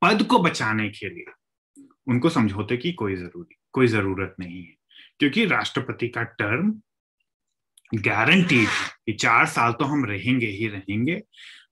[0.02, 1.24] पद को बचाने के लिए।
[2.06, 4.74] उनको समझौते की कोई ज़रूरी, कोई ज़रूरत नहीं है।
[5.18, 6.80] क्योंकि राष्ट्रपति का टर्म
[7.94, 8.68] गारंटीड
[9.06, 11.22] कि चार साल तो हम रहेंगे ही रहेंगे।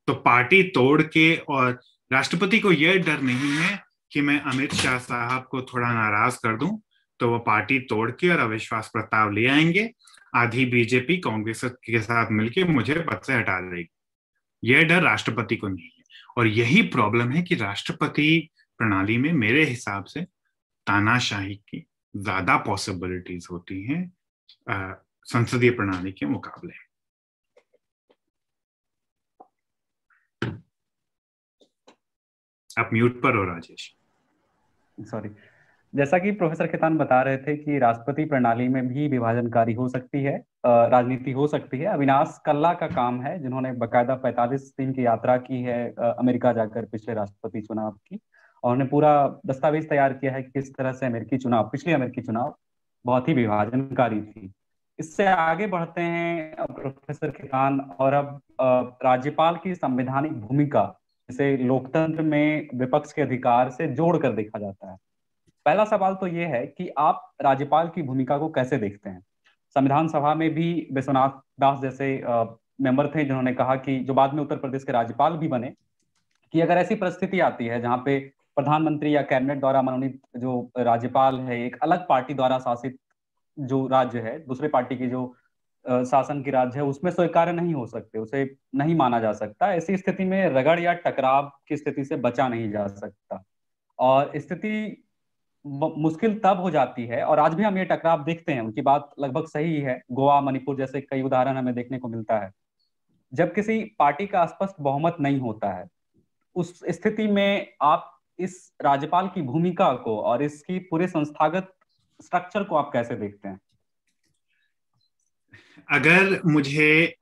[0.07, 1.81] तो पार्टी तोड़ के और
[2.13, 6.57] राष्ट्रपति को यह डर नहीं है कि मैं अमित शाह साहब को थोड़ा नाराज़ कर
[6.57, 6.81] दूँ।
[7.21, 9.91] तो वो पार्टी तोड़ के और अविश्वास प्रस्ताव ले आएँगे।
[10.37, 13.89] आधी बीजेपी कांग्रेस के साथ मिलकर मुझे पद से हटा देगी।
[14.63, 16.05] यह डर राष्ट्रपति को नहीं है।
[16.39, 20.23] और यही प्रॉब्लम है कि राष्ट्रपति प्रणाली में मेरे हिसाब से
[20.87, 26.73] तानाशाही की ज़्यादा पॉसिबिलिटीज होती हैं संसदीय प्रणाली के मुकाबले।
[32.71, 33.93] आप म्यूट पर हो, राजेश।
[34.99, 35.29] सॉरी
[35.95, 40.23] जैसा कि प्रोफेसर खेतान बता रहे थे कि राष्ट्रपति प्रणाली में भी विभाजनकारी हो सकती
[40.23, 45.07] है राजनीति हो सकती है। अविनाश कल्ला का काम है, जिन्होंने बकायदा 45 दिन की
[45.07, 48.21] यात्रा की है अमेरिका जाकर पिछले राष्ट्रपति चुनाव की।
[48.65, 52.23] और उन्होंने पूरा दस्तावेज़ तैयार किया है कि किस तरह से अमेरिकी चुनाव, पिछले अमेरिकी
[52.23, 52.57] चुनाव
[53.07, 54.53] बहुत ही विभाजनकारी थी।
[54.99, 58.41] इससे आगे बढ़ते हैं प्रोफेसर खेतान। और अब
[59.05, 60.99] राज्यपाल की संवैधानिक भूमिका,
[61.31, 64.97] जिसे लोकतंत्र में विपक्ष के अधिकार से जोड़कर देखा जाता है।
[65.69, 69.21] पहला सवाल तो ये है कि आप राज्यपाल की भूमिका को कैसे देखते हैं?
[69.77, 72.07] संविधान सभा में भी विश्वनाथ दास जैसे
[72.81, 75.73] मेंबर थे जिन्होंने कहा कि जो बाद में उत्तर प्रदेश के राज्यपाल भी बने,
[76.55, 78.19] कि अगर ऐसी परिस्थिति आती है जहाँ पे
[78.57, 82.97] प्रधानमंत्री या कैबिनेट द्वारा मनोनीत जो राज्यपाल है, एक अलग पार्टी द्वारा शासित
[83.59, 85.35] जो राज्य है, दूसरे पार्टी की जो
[85.87, 89.97] शासन की राज्य है, उसमें स्वीकार्य नहीं हो सकते, उसे नहीं माना जा सकता, ऐसी
[89.97, 93.43] स्थिति में रगड़ या टकराव की स्थिति से बचा नहीं जा सकता।
[93.99, 95.05] और स्थिति
[95.99, 99.15] मुश्किल तब हो जाती है और आज भी हम ये टकराव देखते हैं। उनकी बात
[99.19, 102.53] लगभग सही है। गोवा, मणिपुर जैसे कई उदाहरण हमें देखने को मिलता है।
[103.35, 105.89] जब किसी पार्टी का स्पष्ट बहुमत नहीं होता है,
[106.55, 111.75] उस स्थिति में आप इस राज्यपाल की भूमिका को और इसकी पूरे संस्थागत
[112.23, 113.61] स्ट्रक्चर को आप कैसे देखते हैं?
[115.91, 117.17] अगर मुझे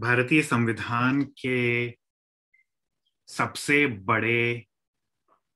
[0.00, 1.90] भारतीय संविधान के
[3.26, 4.66] सबसे बड़े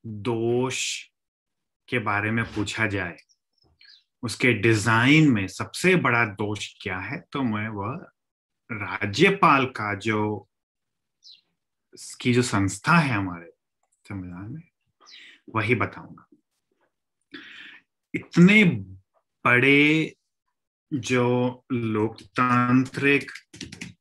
[0.06, 0.78] दोष
[1.88, 3.16] के बारे में पूछा जाए,
[4.22, 8.06] उसके डिज़ाइन में सबसे बड़ा दोष क्या है तो मैं वह
[8.70, 10.48] राज्यपाल का जो
[12.20, 13.50] की जो संस्था है हमारे
[14.04, 14.62] संविधान में,
[15.54, 16.26] वही बताऊँगा।
[18.14, 18.64] इतने
[19.44, 20.14] बड़े
[20.92, 23.30] जो लोकतांत्रिक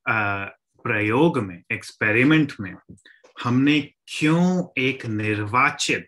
[0.08, 2.74] प्रयोग में, एक्सपेरिमेंट में
[3.44, 6.08] हमने क्यों एक निर्वाचित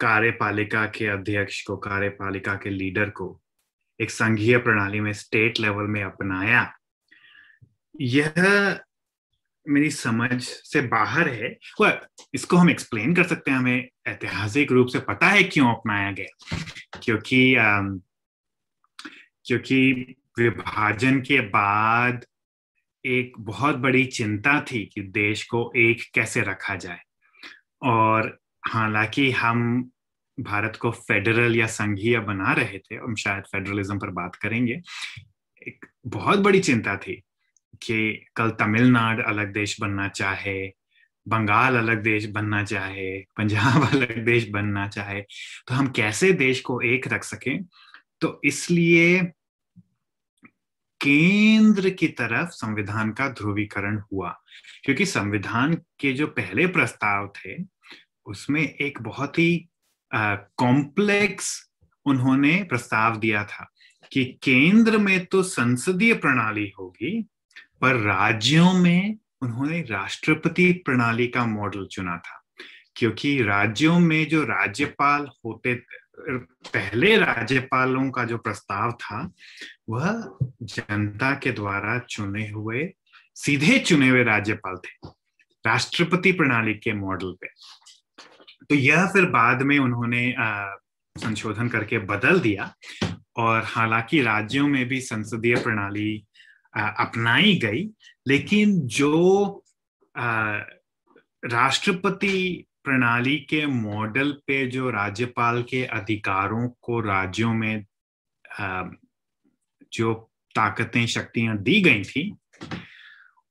[0.00, 3.42] कार्यपालिका के अध्यक्ष को, कार्यपालिका के लीडर को
[4.00, 6.78] एक संघीय प्रणाली में स्टेट लेवल में अपनाया?
[8.00, 8.32] यह
[9.68, 12.00] मेरी समझ से बाहर है। वह
[12.34, 16.56] इसको हम एक्सप्लेन कर सकते हैं। हमें ऐतिहासिक रूप से पता है क्यों अपनाया गया।
[17.02, 17.56] क्योंकि
[19.44, 19.92] क्योंकि
[20.38, 22.24] विभाजन के बाद
[23.06, 27.00] एक बहुत बड़ी चिंता थी कि देश को एक कैसे रखा जाए।
[27.82, 28.38] और
[28.68, 29.90] हालाँकि हम
[30.40, 34.80] भारत को फेडरल या संघीय बना रहे थे, हम शायद फेडरलिज्म पर बात करेंगे,
[35.68, 37.22] एक बहुत बड़ी चिंता थी
[37.82, 40.68] कि कल तमिलनाडु अलग देश बनना चाहे,
[41.28, 45.20] बंगाल अलग देश बनना चाहे, पंजाब अलग देश बनना चाहे
[45.68, 47.64] तो हम कैसे देश को एक रख सकें?
[48.20, 49.32] तो इसलिए
[51.02, 54.38] केंद्र की तरफ़ संविधान का ध्रुवीकरण हुआ।
[54.84, 57.56] क्योंकि संविधान के जो पहले प्रस्ताव थे,
[58.26, 59.68] उसमें एक बहुत ही
[60.14, 61.70] कॉम्प्लेक्स
[62.06, 63.72] उन्होंने प्रस्ताव दिया था
[64.12, 67.22] कि केंद्र में तो संसदीय प्रणाली होगी,
[67.80, 72.38] पर राज्यों में उन्होंने राष्ट्रपति प्रणाली का मॉडल चुना था।
[72.96, 75.74] क्योंकि राज्यों में जो राज्यपाल होते
[76.18, 79.20] पहले राज्यपालों का जो प्रस्ताव था,
[79.88, 82.88] वह जनता के द्वारा चुने हुए,
[83.34, 85.08] सीधे चुने हुए राज्यपाल थे,
[85.64, 87.48] राष्ट्रपति प्रणाली के मॉडल पे।
[88.68, 90.34] तो यह फिर बाद में उन्होंने
[91.16, 92.72] संशोधन करके बदल दिया
[93.36, 96.24] और हालाँकि राज्यों में भी संसदीय प्रणाली
[96.76, 97.88] अपनाई गई,
[98.28, 99.64] लेकिन जो
[101.44, 107.84] राष्ट्रपति प्रणाली के मॉडल पे जो राज्यपाल के अधिकारों को राज्यों में
[109.92, 110.12] जो
[110.54, 112.34] ताकतें, शक्तियाँ दी गई थी,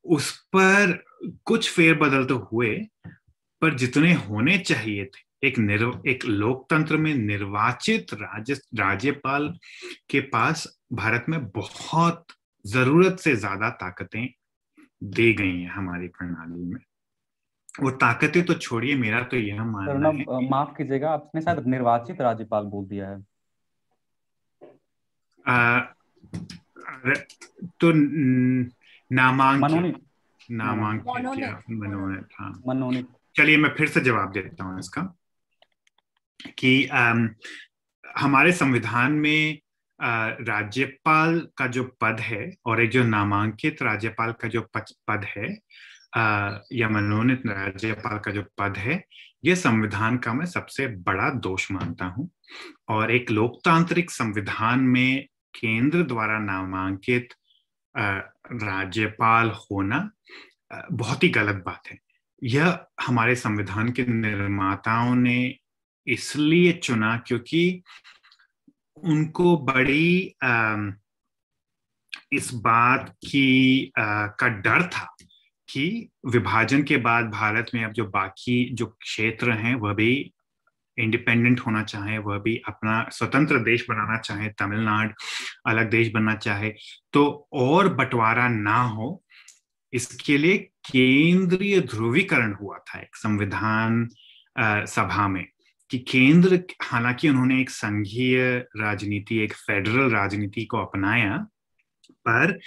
[0.05, 1.03] उस पर
[1.45, 2.75] कुछ फेरबदल तो हुए,
[3.61, 9.47] पर जितने होने चाहिए थे, एक निर्व, एक लोकतंत्र में निर्वाचित राज्य, राज्यपाल
[10.09, 12.25] के पास भारत में बहुत
[12.65, 14.27] ज़रूरत से ज़्यादा ताकतें
[15.03, 16.79] दी गई हैं हमारी प्रणाली में।
[17.79, 22.63] वो ताकतें तो छोड़िए मेरा तो यह मानना है माफ़ कीजिएगा आपने शायद निर्वाचित राज्यपाल
[22.63, 23.25] बोल दिया है।
[25.47, 25.79] आ,
[27.79, 27.91] तो
[29.15, 30.05] नामांकित।
[30.51, 31.07] नामांकित
[31.69, 35.01] मनोनीत। हाँ। मनोनीत। चलिए मैं फिर से जवाब देता हूँ इसका
[36.59, 37.13] कि आ,
[38.17, 39.59] हमारे संविधान में
[40.41, 44.61] राज्यपाल का जो पद है और एक जो नामांकित राज्यपाल का जो
[45.07, 45.59] पद है
[46.17, 49.03] या मनोनीत राज्यपाल का जो पद है
[49.45, 52.29] ये संविधान का मैं सबसे बड़ा दोष मानता हूँ।
[52.89, 55.25] और एक लोकतांत्रिक संविधान में
[55.59, 57.33] केंद्र द्वारा नामांकित
[57.95, 60.09] राज्यपाल होना
[60.91, 61.97] बहुत ही गलत बात है।
[62.43, 65.55] यह हमारे संविधान के निर्माताओं ने
[66.07, 67.81] इसलिए चुना क्योंकि
[69.03, 70.75] उनको बड़ी आ,
[72.33, 75.15] इस बात की आ, का डर था।
[75.71, 80.33] कि विभाजन के बाद भारत में अब जो बाकी जो क्षेत्र हैं, वह भी
[80.97, 85.13] इंडिपेंडेंट होना चाहे, वह भी अपना स्वतंत्र देश बनाना चाहे, तमिलनाडु
[85.69, 86.73] अलग देश बनना चाहे
[87.13, 89.23] तो और बंटवारा ना हो,
[89.93, 90.57] इसके लिए
[90.91, 94.07] केंद्रीय ध्रुवीकरण हुआ था एक संविधान
[94.87, 95.45] सभा में
[95.91, 101.37] कि केंद्र, हालाँकि उन्होंने एक संघीय राजनीति, एक फेडरल राजनीति को अपनाया,
[102.27, 102.59] पर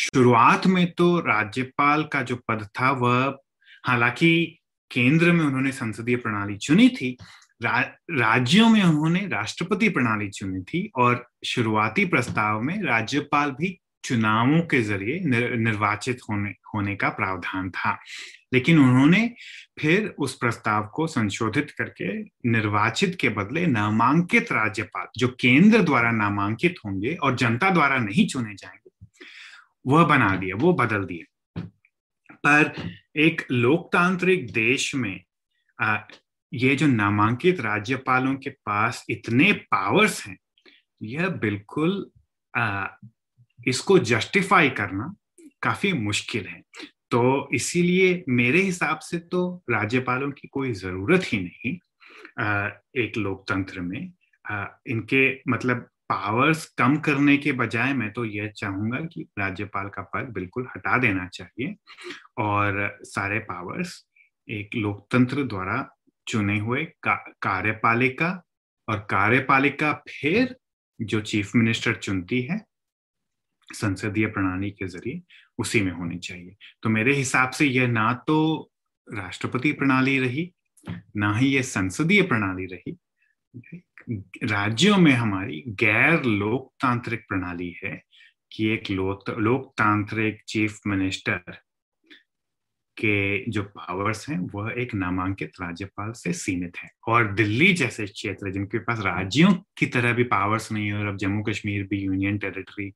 [0.00, 3.38] शुरुआत में तो राज्यपाल का जो पद था वह
[3.86, 4.58] हालाँकि
[4.90, 7.16] केंद्र में उन्होंने संसदीय प्रणाली चुनी थी
[7.62, 14.60] रा, राज्यों में उन्होंने राष्ट्रपति प्रणाली चुनी थी और शुरुआती प्रस्ताव में राज्यपाल भी चुनावों
[14.60, 17.98] के ज़रिए निर, निर्वाचित होने होने का प्रावधान था।
[18.52, 19.34] लेकिन उन्होंने
[19.80, 26.74] फिर उस प्रस्ताव को संशोधित करके निर्वाचित के बदले नामांकित राज्यपाल जो केंद्र द्वारा नामांकित
[26.86, 28.89] होंगे और जनता द्वारा नहीं चुने जाएँगे
[29.86, 31.24] वह बना दिया वो बदल दिए
[32.46, 32.72] पर
[33.16, 35.24] एक लोकतांत्रिक देश में
[35.82, 35.98] आ,
[36.54, 40.38] ये जो नामांकित राज्यपालों के पास इतने पावर्स हैं
[41.02, 42.10] यह बिल्कुल
[42.56, 42.86] आ,
[43.66, 45.14] इसको जस्टिफाई करना
[45.62, 46.62] काफ़ी मुश्किल है।
[47.10, 51.78] तो इसीलिए मेरे हिसाब से तो राज्यपालों की कोई ज़रूरत ही नहीं
[52.44, 54.12] आ, एक लोकतंत्र में
[54.50, 60.02] आ, इनके मतलब पावर्स कम करने के बजाय मैं तो यह चाहूँगा कि राज्यपाल का
[60.14, 61.74] पद बिल्कुल हटा देना चाहिए
[62.38, 64.06] और सारे पावर्स
[64.48, 65.96] एक लोकतंत्र द्वारा
[66.26, 68.30] चुने हुए का, कार्यपालिका
[68.88, 70.56] और कार्यपालिका फिर
[71.00, 72.60] जो चीफ मिनिस्टर चुनती है
[73.74, 75.22] संसदीय प्रणाली के ज़रिए
[75.58, 78.70] उसी में होनी चाहिए। तो मेरे हिसाब से यह ना तो
[79.08, 80.50] राष्ट्रपति प्रणाली रही
[81.16, 82.96] ना ही यह संसदीय प्रणाली रही।
[84.10, 88.00] राज्यों में हमारी गैर लोकतांत्रिक प्रणाली है
[88.52, 91.52] कि एक लोकतांत्रिक चीफ मिनिस्टर
[92.96, 98.50] के जो पावर्स हैं, वह एक नामांकित राज्यपाल से सीमित है। और दिल्ली जैसे क्षेत्र
[98.52, 102.38] जिनके पास राज्यों की तरह भी पावर्स नहीं है और अब जम्मू कश्मीर भी यूनियन
[102.38, 102.92] टेरिटरी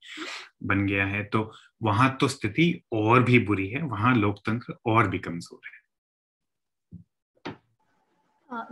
[0.63, 1.51] बन गया है तो
[1.83, 5.83] वहाँ तो स्थिति और भी बुरी है, वहाँ लोकतंत्र और भी कमज़ोर है।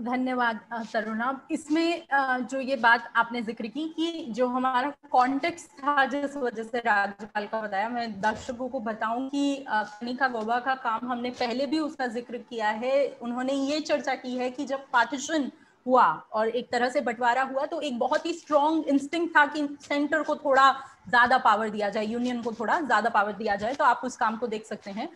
[0.00, 0.60] धन्यवाद
[0.92, 2.02] तरुणा। इसमें
[2.44, 7.46] जो ये बात आपने ज़िक्र की कि जो हमारा कॉन्टेक्स्ट था, जिस वजह से राज्यपाल
[7.46, 12.06] का बताया, मैं दर्शकों को बताऊँ कि कनिका गोबा का काम हमने पहले भी उसका
[12.08, 15.50] ज़िक्र किया है। उन्होंने ये चर्चा की है कि जब पार्टीशन
[15.86, 19.66] हुआ और एक तरह से बंटवारा हुआ तो एक बहुत ही स्ट्रॉन्ग इंस्टिंग था कि
[19.82, 20.70] सेंटर को थोड़ा
[21.06, 24.36] ज़्यादा पावर दिया जाए यूनियन को थोड़ा ज़्यादा पावर दिया जाए तो आप उस काम
[24.36, 25.08] को देख सकते हैं।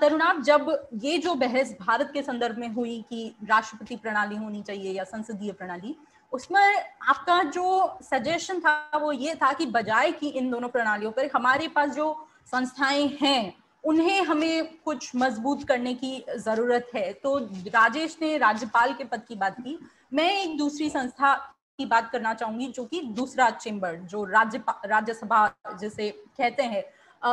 [0.00, 4.92] तरुणाब जब ये जो बहस भारत के संदर्भ में हुई कि राष्ट्रपति प्रणाली होनी चाहिए
[4.92, 5.94] या संसदीय प्रणाली,
[6.32, 6.60] उसमें
[7.08, 11.68] आपका जो सजेशन था, वो ये था कि बजाय कि इन दोनों प्रणालियों पर हमारे
[11.68, 12.14] पास जो
[12.46, 19.04] संस्थाएँ हैं, उन्हें हमें कुछ मज़बूत करने की ज़रूरत है। तो राजेश ने राज्यपाल के
[19.04, 19.78] पद की बात की।
[20.14, 21.34] मैं एक दूसरी संस्था
[21.78, 26.84] की बात करना चाहूँगी जो कि दूसरा चेंबर जो राज्य राज्यसभा जिसे कहते हैं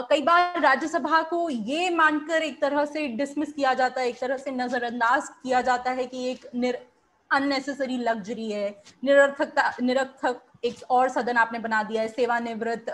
[0.09, 4.37] कई बार राज्यसभा को ये मानकर एक तरह से डिसमिस किया जाता है एक तरह
[4.37, 6.87] से नजरअंदाज किया जाता है कि एक निर
[7.31, 12.85] अननेसेसरी लग्जरी है निरर्थकता निरर्थक एक और सदन आपने बना दिया है सेवानिवृत्त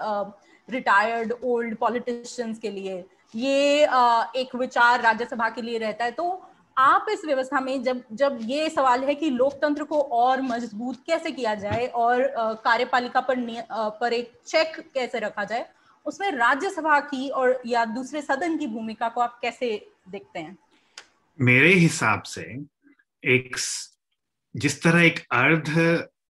[0.70, 3.06] रिटायर्ड ओल्ड पॉलिटिशियंस के लिए।
[3.36, 8.02] ये uh, एक विचार राज्यसभा के लिए रहता है तो आप इस व्यवस्था में जब
[8.12, 12.24] जब ये सवाल है कि लोकतंत्र को और मज़बूत कैसे किया जाए और
[12.64, 13.36] कार्यपालिका पर
[14.02, 15.66] पर एक चेक कैसे रखा जाए,
[16.06, 19.70] उसमें राज्यसभा की और, या दूसरे सदन की भूमिका को आप कैसे
[20.10, 20.58] देखते हैं?
[21.40, 22.42] मेरे हिसाब से
[23.24, 23.56] एक
[24.56, 25.74] जिस तरह एक अर्ध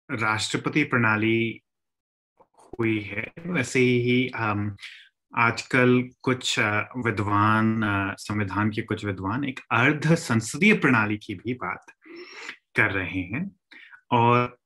[0.09, 1.61] राष्ट्रपति प्रणाली
[2.79, 4.31] हुई है, वैसे ही
[5.33, 6.59] आजकल कुछ
[6.97, 7.81] विद्वान
[8.19, 11.85] संविधान के कुछ विद्वान एक अर्ध संसदीय प्रणाली की भी बात
[12.75, 13.49] कर रहे हैं
[14.11, 14.57] और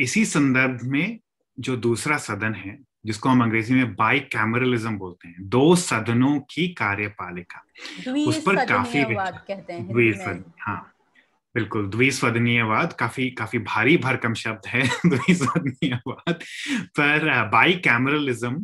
[0.00, 1.18] इसी संदर्भ में
[1.58, 6.68] जो दूसरा सदन है जिसको हम अंग्रेज़ी में बाई कैमरलिज्म बोलते हैं दो सदनों की
[6.68, 7.64] कार्यपालिका
[8.26, 10.93] उस पर काफ़ी कहते हैं हाँ।
[11.54, 16.34] बिल्कुल द्विस्वदनीयवाद काफ़ी काफ़ी भारी भरकम शब्द है द्विस्वदनीयवाद
[16.98, 18.54] पर बाई कैमरलिज्म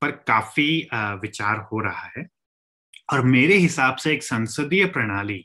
[0.00, 2.26] पर काफ़ी विचार हो रहा है।
[3.12, 5.44] और मेरे हिसाब से एक संसदीय प्रणाली,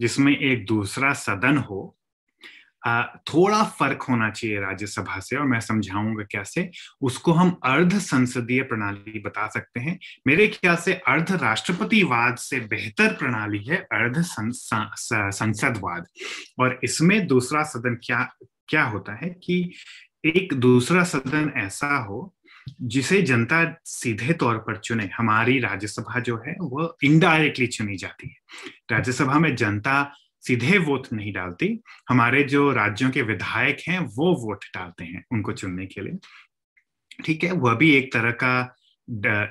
[0.00, 1.80] जिसमें एक दूसरा सदन हो
[3.28, 6.70] थोड़ा फ़र्क होना चाहिए राज्यसभा से, और मैं समझाऊँगा कैसे।
[7.00, 13.12] उसको हम अर्ध संसदीय प्रणाली बता सकते हैं। मेरे ख्याल से अर्ध राष्ट्रपतिवाद से बेहतर
[13.12, 14.22] प्रणाली है अर्ध
[15.32, 16.06] संसदवाद।
[16.58, 18.28] और इसमें दूसरा सदन क्या
[18.68, 19.72] क्या होता है कि
[20.24, 22.32] एक दूसरा सदन ऐसा हो,
[22.82, 28.36] जिसे जनता सीधे तौर पर चुने। हमारी राज्यसभा जो है, वो इनडायरेक्टली चुनी जाती है।
[28.92, 30.12] राज्यसभा में जनता
[30.46, 31.68] सीधे वोट नहीं डालती।
[32.08, 36.18] हमारे जो राज्यों के विधायक हैं, वो वोट डालते हैं उनको चुनने के लिए।
[37.24, 38.74] ठीक है, वह भी एक तरह का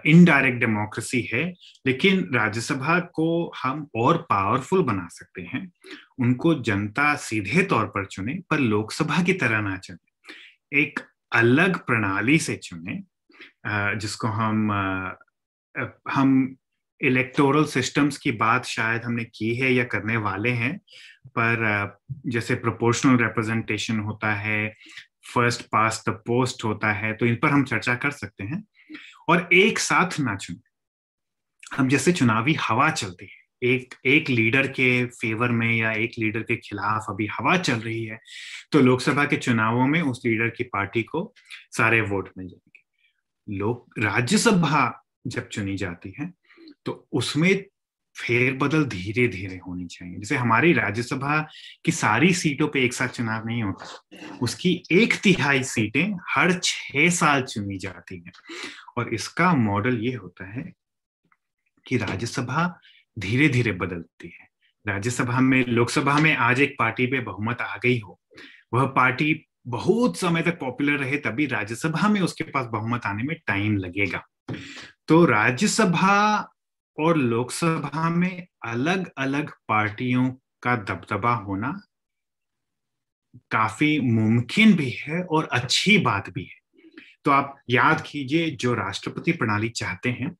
[0.07, 1.43] इनडायरेक्ट डेमोक्रेसी है,
[1.85, 5.71] लेकिन राज्यसभा को हम और पावरफुल बना सकते हैं।
[6.19, 10.99] उनको जनता सीधे तौर पर चुने, पर लोकसभा की तरह ना चुने। एक
[11.31, 13.01] अलग प्रणाली से चुने
[13.99, 14.71] जिसको हम
[16.09, 16.55] हम
[17.01, 20.77] इलेक्टोरल सिस्टम्स की बात शायद हमने की है या करने वाले हैं,
[21.27, 24.73] पर जैसे प्रोपोर्शनल रिप्रेजेंटेशन होता है
[25.33, 28.63] फ़र्स्ट पास द पोस्ट होता है तो इन पर हम चर्चा कर सकते हैं।
[29.29, 35.05] और एक साथ ना चुने। हम जैसे चुनावी हवा चलती है, एक एक लीडर के
[35.05, 38.19] फेवर में या एक लीडर के खिलाफ अभी हवा चल रही है
[38.71, 41.33] तो लोकसभा के चुनावों में उस लीडर की पार्टी को
[41.71, 46.33] सारे वोट मिल जाएँगे। लोक, राज्यसभा जब चुनी जाती है
[46.85, 47.65] तो उसमें
[48.15, 51.47] फेरबदल धीरे धीरे होनी चाहिए। जैसे हमारी राज्यसभा
[51.85, 53.85] की सारी सीटों पे एक साथ चुनाव नहीं होता,
[54.41, 58.31] उसकी एक तिहाई सीटें हर छह साल चुनी जाती हैं।
[58.97, 60.71] और इसका मॉडल ये होता है
[61.87, 62.79] कि राज्यसभा
[63.19, 64.47] धीरे धीरे बदलती है।
[64.87, 68.19] राज्यसभा में, लोकसभा में आज एक पार्टी पे बहुमत आ गई हो,
[68.73, 73.37] वह पार्टी बहुत समय तक पॉपुलर रहे तभी राज्यसभा में उसके पास बहुमत आने में
[73.47, 74.23] टाइम लगेगा।
[75.07, 76.51] तो राज्यसभा
[76.97, 80.29] और लोकसभा में अलग अलग पार्टियों
[80.63, 81.71] का दबदबा होना
[83.51, 86.63] काफ़ी मुमकिन भी है और अच्छी बात भी है।
[87.25, 90.35] तो आप याद कीजिए, जो राष्ट्रपति प्रणाली चाहते हैं,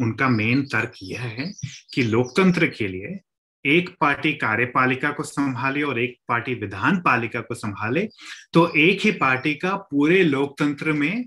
[0.00, 1.52] उनका मेन तर्क यह है
[1.94, 3.18] कि लोकतंत्र के लिए
[3.64, 8.06] एक पार्टी कार्यपालिका को संभाले और एक पार्टी विधान पालिका को संभाले
[8.52, 11.24] तो एक ही पार्टी का पूरे लोकतंत्र में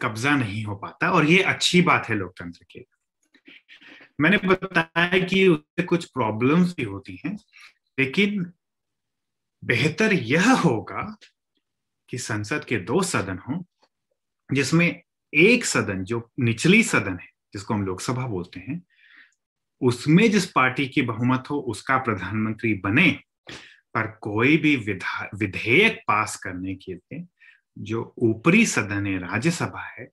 [0.00, 2.80] कब्जा नहीं हो पाता। और ये अच्छी बात है लोकतंत्र के
[4.20, 7.36] मैंने बताया कि उससे कुछ प्रॉब्लम्स भी होती हैं,
[7.98, 8.52] लेकिन
[9.64, 11.16] बेहतर यह होगा
[12.08, 13.66] कि संसद के दो सदन हो,
[14.52, 15.02] जिसमें
[15.34, 18.82] एक सदन, जो निचली सदन है, जिसको हम लोकसभा बोलते हैं,
[19.80, 23.20] उसमें जिस पार्टी की बहुमत हो, उसका प्रधानमंत्री बने,
[23.94, 24.76] पर कोई भी
[25.34, 27.26] विधेयक पास करने के लिए
[27.78, 30.08] जो ऊपरी सदन है, राज्यसभा है,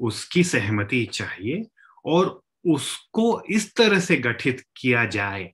[0.00, 1.66] उसकी सहमति चाहिए,
[2.04, 5.52] और उसको इस तरह से गठित किया जाए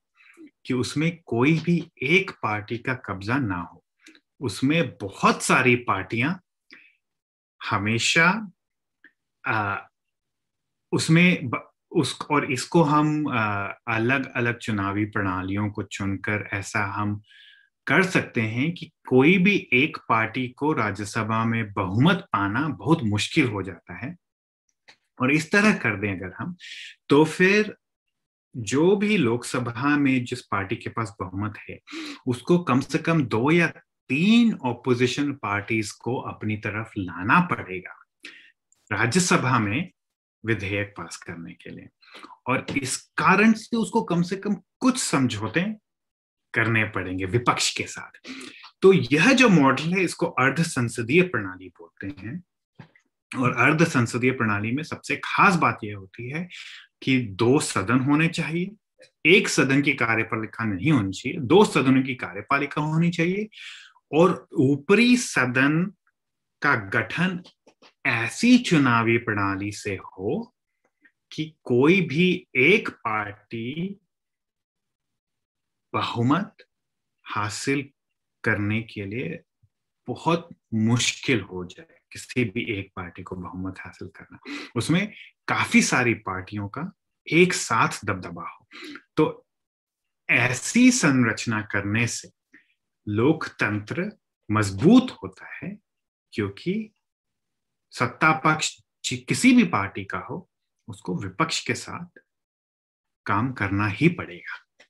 [0.67, 3.85] कि उसमें कोई भी एक पार्टी का कब्जा ना हो।
[4.41, 6.41] उसमें बहुत सारी पार्टियाँ
[7.71, 8.51] हमेशा
[9.49, 9.77] आ,
[10.93, 11.51] उसमें
[11.91, 13.25] उस और इसको हम
[13.89, 17.21] अलग अलग चुनावी प्रणालियों को चुनकर ऐसा हम
[17.87, 23.49] कर सकते हैं कि कोई भी एक पार्टी को राज्यसभा में बहुमत पाना बहुत मुश्किल
[23.49, 24.17] हो जाता है।
[25.21, 26.57] और इस तरह कर दें अगर हम
[27.09, 27.77] तो फिर
[28.57, 31.81] जो भी लोकसभा में जिस पार्टी के पास बहुमत है,
[32.27, 33.67] उसको कम से कम दो या
[34.09, 38.01] तीन ऑपोजिशन पार्टीज़ को अपनी तरफ़ लाना पड़ेगा
[38.93, 39.91] राज्यसभा में
[40.47, 41.89] विधेयक पास करने के लिए।
[42.47, 45.75] और इस कारण से उसको कम से कम कुछ समझौते
[46.55, 48.31] करने पड़ेंगे विपक्ष के साथ।
[48.83, 52.43] तो यह जो मॉडल है, इसको अर्ध संसदीय प्रणाली बोलते हैं।
[53.39, 56.49] और अर्ध संसदीय प्रणाली में सबसे खास बात यह होती है
[57.03, 58.71] कि दो सदन होने चाहिए।
[59.27, 63.49] एक सदन की कार्यपालिका नहीं होनी चाहिए, दो सदनों की कार्यपालिका होनी चाहिए
[64.15, 65.93] और ऊपरी सदन
[66.63, 67.43] का गठन
[68.07, 70.55] ऐसी चुनावी प्रणाली से हो
[71.33, 74.01] कि कोई भी एक पार्टी
[75.93, 76.57] बहुमत
[77.27, 77.89] हासिल
[78.45, 79.41] करने के लिए
[80.09, 84.39] बहुत मुश्किल हो जाए। किसी भी एक पार्टी को बहुमत हासिल करना।
[84.77, 85.13] उसमें
[85.49, 86.93] काफ़ी सारी पार्टियों का
[87.33, 88.67] एक साथ दबदबा हो।
[89.17, 89.47] तो
[90.31, 92.31] ऐसी संरचना करने से
[93.09, 94.11] लोकतंत्र
[94.51, 95.79] मज़बूत होता है
[96.33, 96.93] क्योंकि
[97.91, 98.81] सत्ता पक्ष
[99.13, 100.51] किसी भी पार्टी का हो,
[100.89, 102.21] उसको विपक्ष के साथ
[103.27, 104.87] काम करना ही पड़ेगा।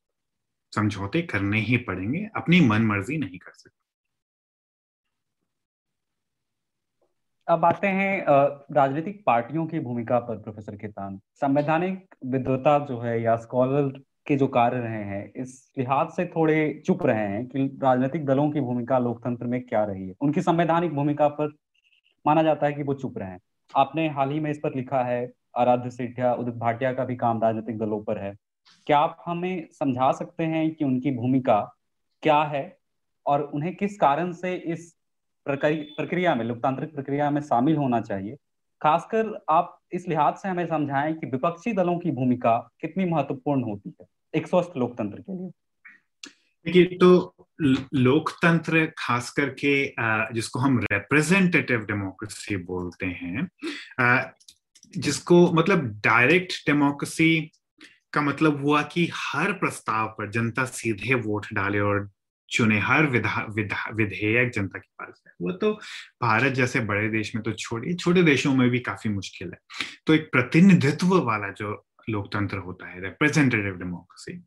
[0.75, 3.84] समझौते करने ही पड़ेंगे, अपनी मन मर्ज़ी नहीं कर सकते।
[7.49, 8.24] अब आते हैं
[8.72, 13.88] राजनीतिक पार्टियों की भूमिका पर, प्रोफेसर खेतान संवैधानिक विद्वता जो है या स्कॉलर
[14.26, 18.51] के जो कार्य रहे हैं, इस लिहाज से थोड़े चुप रहे हैं कि राजनीतिक दलों
[18.51, 21.53] की भूमिका लोकतंत्र में क्या रही है। उनकी संवैधानिक भूमिका पर
[22.26, 23.40] माना जाता है कि वो चुप रहे हैं।
[23.76, 27.42] आपने हाल ही में इस पर लिखा है, आराध्य सेठिया उदित भाटिया का भी काम
[27.42, 28.34] राजनीतिक दलों पर है।
[28.86, 31.61] क्या आप हमें समझा सकते हैं कि उनकी भूमिका
[32.22, 32.78] क्या है
[33.26, 34.95] और उन्हें किस कारण से इस
[35.47, 38.36] प्रक्रिया में, लोकतांत्रिक प्रक्रिया में शामिल होना चाहिए।
[38.80, 43.95] खासकर आप इस लिहाज से हमें समझाएँ कि विपक्षी दलों की भूमिका कितनी महत्वपूर्ण होती
[44.01, 45.51] है, एक स्वस्थ लोकतंत्र के लिए।
[46.66, 47.34] देखिए तो
[47.95, 49.74] लोकतंत्र खास करके
[50.34, 53.49] जिसको हम रिप्रेजेंटेटिव डेमोक्रेसी बोलते हैं
[54.95, 57.53] जिसको मतलब डायरेक्ट डेमोक्रेसी
[58.12, 62.09] का मतलब हुआ कि हर प्रस्ताव पर जनता सीधे वोट डाले और
[62.51, 65.72] चुने हर विधा विधा, विधेयक जनता के पास है। वो तो
[66.22, 69.59] भारत जैसे बड़े देश में तो छोड़िए, छोटे देशों में भी काफ़ी मुश्किल है।
[70.07, 74.42] तो एक प्रतिनिधित्व वाला जो लोकतंत्र होता है रिप्रेजेंटेटिव डेमोक्रेसी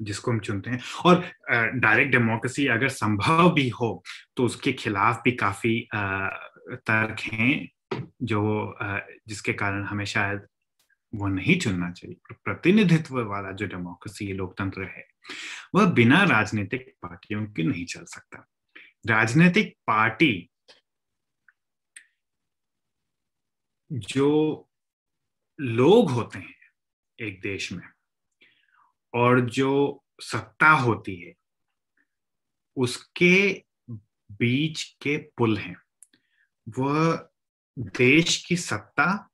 [0.00, 4.02] जिसको हम चुनते हैं, और डायरेक्ट डेमोक्रेसी अगर संभव भी हो
[4.36, 7.68] तो उसके खिलाफ भी काफ़ी तर्क हैं,
[8.22, 8.76] जो
[9.28, 10.46] जिसके कारण हमें शायद
[11.12, 15.04] वो नहीं चुनना चाहिए। प्रतिनिधित्व वाला जो डेमोक्रेसी लोकतंत्र है
[15.74, 18.48] वह बिना राजनीतिक पार्टियों के नहीं चल सकता।
[19.06, 20.50] राजनीतिक पार्टी
[23.92, 24.64] जो
[25.60, 26.54] लोग होते हैं
[27.20, 27.88] एक देश में
[29.14, 31.34] और जो सत्ता होती है,
[32.76, 33.64] उसके
[34.32, 35.76] बीच के पुल हैं।
[36.78, 37.28] वह
[37.78, 39.28] देश की सत्ता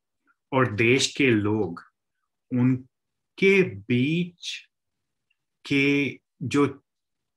[0.52, 1.82] और देश के लोग,
[2.52, 4.68] उनके बीच
[5.66, 6.66] के जो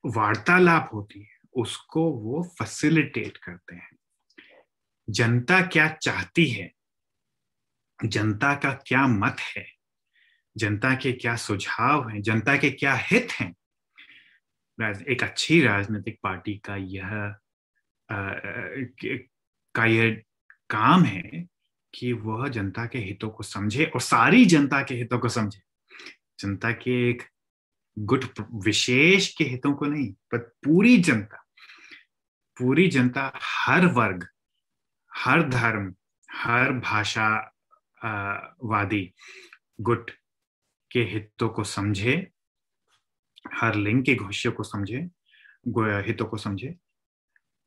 [0.05, 3.95] वार्तालाप होती है, उसको वो फैसिलिटेट करते हैं।
[5.09, 6.71] जनता क्या चाहती है?
[8.05, 9.65] जनता का क्या मत है?
[10.57, 12.21] जनता के क्या सुझाव हैं?
[12.21, 13.55] जनता के क्या हित हैं?
[15.09, 17.35] एक अच्छी राजनीतिक पार्टी का यह
[19.75, 20.21] का यह
[20.69, 21.47] काम है
[21.93, 25.61] कि वह जनता के हितों को समझे और सारी जनता के हितों को समझे।
[26.39, 27.23] जनता के एक
[27.97, 28.25] गुट
[28.65, 31.43] विशेष के हितों को नहीं, पर पूरी जनता
[32.57, 34.27] पूरी जनता, हर वर्ग,
[35.11, 35.93] हर धर्म,
[36.29, 37.27] हर भाषा
[38.63, 39.01] वादी
[39.81, 40.11] गुट
[40.91, 42.15] के हितों को समझे,
[43.55, 44.97] हर लिंग के घोषियों को समझे
[46.07, 46.73] हितों को समझे,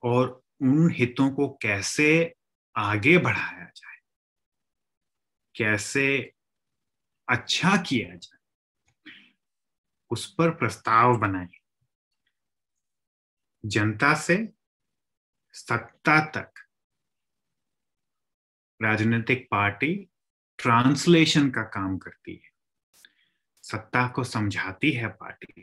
[0.03, 2.11] और उन हितों को कैसे
[2.76, 3.97] आगे बढ़ाया जाए,
[5.55, 6.33] कैसे
[7.28, 8.39] अच्छा किया जाए
[10.11, 11.49] उस पर प्रस्ताव बनाए।
[13.65, 14.53] जनता से
[15.53, 16.53] सत्ता तक
[18.83, 20.09] राजनीतिक पार्टी
[20.59, 22.51] ट्रांसलेशन का काम करती है।
[23.63, 25.63] सत्ता को समझाती है पार्टी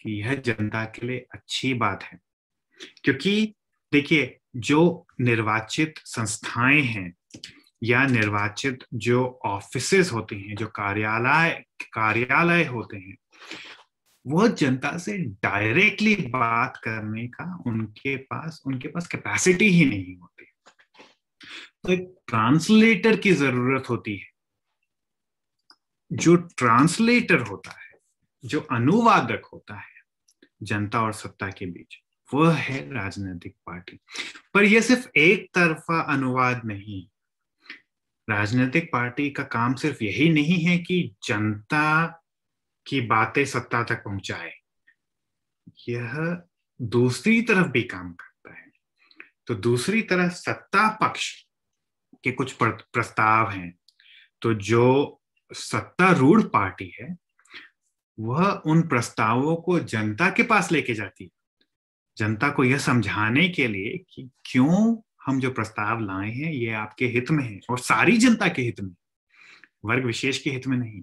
[0.00, 2.20] कि यह जनता के लिए अच्छी बात है।
[3.04, 3.54] क्योंकि
[3.92, 7.14] देखिए, जो निर्वाचित संस्थाएँ हैं
[7.82, 13.16] या निर्वाचित जो ऑफिसेस होते हैं, जो कार्यालय कार्यालय होते हैं
[14.26, 20.44] वह जनता से डायरेक्टली बात करने का उनके पास उनके पास कैपेसिटी ही नहीं होती।
[21.84, 24.26] तो एक ट्रांसलेटर की ज़रूरत होती है।
[26.12, 27.92] जो ट्रांसलेटर होता है,
[28.44, 30.02] जो अनुवादक होता है,
[30.62, 31.94] जनता और सत्ता के बीच,
[32.34, 33.98] वह है राजनीतिक पार्टी।
[34.54, 37.08] पर यह सिर्फ़ एक तरफा अनुवाद नहीं
[38.28, 42.06] राजनीतिक पार्टी का काम सिर्फ़ यही नहीं है कि जनता
[42.86, 44.52] की बातें सत्ता तक पहुँचाए,
[45.88, 46.42] यह
[46.80, 48.70] दूसरी तरफ़ भी काम करता है।
[49.46, 51.32] तो दूसरी तरफ़ सत्ता पक्ष
[52.24, 53.72] के कुछ प्रस्ताव हैं
[54.42, 55.20] तो जो
[55.50, 57.16] सत्तारूढ़ पार्टी है,
[58.18, 61.30] वह उन प्रस्तावों को जनता के पास लेके जाती है।
[62.16, 64.94] जनता को यह समझाने के लिए कि क्यों
[65.26, 68.80] हम जो प्रस्ताव लाए हैं, ये आपके हित में है और सारी जनता के हित
[68.80, 68.94] में।
[69.84, 71.02] वर्ग विशेष के हित में नहीं।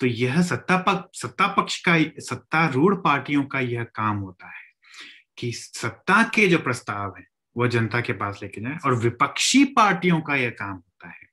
[0.00, 4.64] तो यह सत्ता पक्ष सत्ता पक्ष का सत्तारूढ़ पार्टियों का यह काम होता है
[5.38, 7.26] कि सत्ता के जो प्रस्ताव है
[7.56, 11.28] वह जनता के पास लेके जाए और विपक्षी पार्टियों का यह काम होता है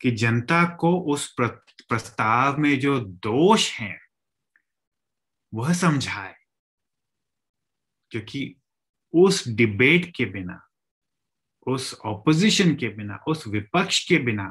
[0.00, 4.00] कि जनता को उस प्रस्ताव में जो दोष हैं,
[5.54, 6.34] वह समझाए।
[8.10, 8.56] क्योंकि
[9.12, 10.67] उस डिबेट के बिना
[11.68, 14.48] उस ऑपोजिशन के बिना, उस विपक्ष के बिना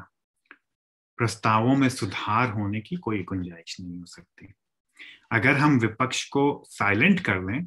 [1.18, 4.52] प्रस्तावों में सुधार होने की कोई गुंजाइश नहीं हो सकती।
[5.32, 7.66] अगर हम विपक्ष को साइलेंट कर लें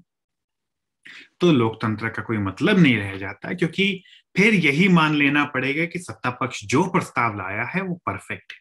[1.42, 4.04] तो लोकतंत्र का कोई मतलब नहीं रह जाता, क्योंकि
[4.36, 8.60] फिर यही मान लेना पड़ेगा कि सत्ता पक्ष जो प्रस्ताव लाया है, वो परफेक्ट है।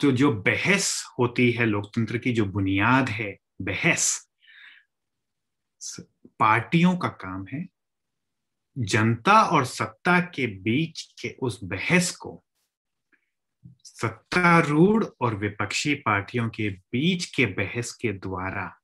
[0.00, 4.30] तो जो बहस होती है लोकतंत्र की, जो बुनियाद है बहस
[6.40, 7.66] पार्टियों का काम है
[8.78, 12.44] जनता और सत्ता के बीच के उस बहस को
[13.84, 18.80] सत्तारूढ़ और विपक्षी पार्टियों के बीच के बहस के द्वारा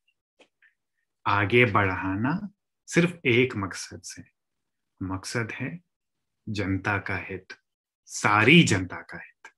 [1.27, 2.49] आगे बढ़ाना
[2.87, 4.23] सिर्फ़ एक मकसद से।
[5.03, 5.81] मकसद है
[6.49, 7.47] जनता का हित,
[8.07, 9.53] सारी जनता का हित।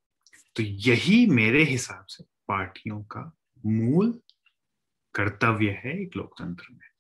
[0.57, 3.33] तो यही मेरे हिसाब से पार्टियों का
[3.67, 4.21] मूल
[5.15, 6.96] कर्तव्य है एक लोकतंत्र में।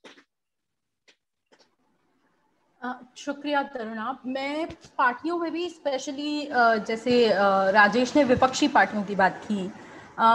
[3.16, 4.66] शुक्रिया तरुणा। मैं
[4.98, 6.48] पार्टियों में भी स्पेशली
[6.86, 7.26] जैसे
[7.72, 9.70] राजेश ने विपक्षी पार्टियों की बात की।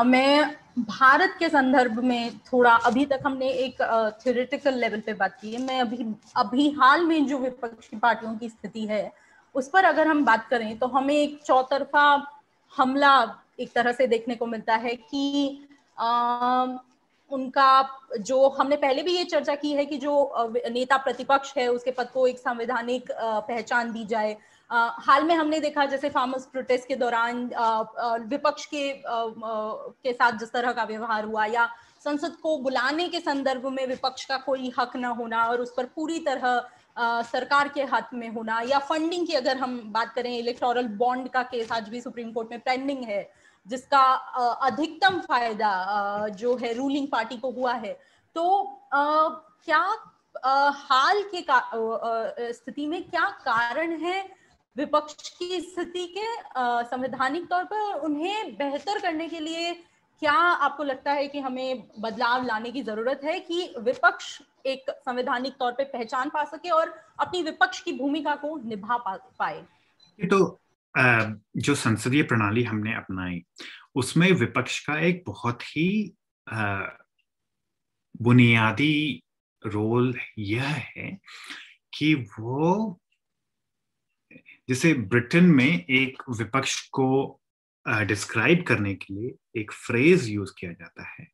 [0.06, 3.82] मैं भारत के संदर्भ में थोड़ा अभी तक हमने एक
[4.24, 6.06] थ्योरेटिकल लेवल पे बात की है। मैं अभी
[6.38, 9.12] अभी हाल में जो विपक्षी पार्टियों की स्थिति है
[9.56, 12.06] उस पर अगर हम बात करें तो हमें एक चौतरफा
[12.74, 13.16] हमला
[13.60, 15.68] एक तरह से देखने को मिलता है कि
[16.00, 16.66] आ,
[17.32, 17.68] उनका
[18.20, 20.14] जो हमने पहले भी ये चर्चा की है कि जो
[20.48, 24.36] नेता प्रतिपक्ष है, उसके पद को एक संवैधानिक पहचान दी जाए।
[24.70, 27.44] हाल में हमने देखा जैसे फार्मर्स प्रोटेस्ट के दौरान
[28.28, 31.70] विपक्ष के के साथ जिस तरह का व्यवहार हुआ या
[32.06, 35.86] संसद को बुलाने के संदर्भ में विपक्ष का कोई हक न होना और उस पर
[35.96, 36.62] पूरी तरह
[37.24, 41.44] सरकार के हाथ में होना या फंडिंग की अगर हम बात करें इलेक्टोरल बॉन्ड का
[41.44, 43.22] केस आज भी सुप्रीम कोर्ट में पेंडिंग है।
[43.68, 44.02] जिसका
[44.68, 47.94] अधिकतम फ़ायदा जो है रूलिंग पार्टी को हुआ है।
[48.36, 48.44] तो
[49.66, 49.80] क्या
[50.82, 54.30] हाल के स्थिति में क्या कारण है
[54.78, 56.26] विपक्ष की स्थिति के
[56.90, 59.74] संवैधानिक तौर पर उन्हें बेहतर करने के लिए
[60.22, 65.54] क्या आपको लगता है कि हमें बदलाव लाने की ज़रूरत है कि विपक्ष एक संवैधानिक
[65.60, 69.66] तौर पे पहचान पा सके और अपनी विपक्ष की भूमिका को निभा पा, पाए?
[70.20, 70.60] तो
[70.96, 73.44] जो संसदीय प्रणाली हमने अपनाई,
[73.96, 76.14] उसमें विपक्ष का एक बहुत ही
[78.22, 79.24] बुनियादी
[79.64, 81.18] रोल यह है
[81.94, 83.00] कि वो,
[84.70, 87.38] जैसे ब्रिटेन में एक विपक्ष को
[87.86, 91.28] डिस्क्राइब करने के लिए एक फ्रेज यूज़ किया जाता है।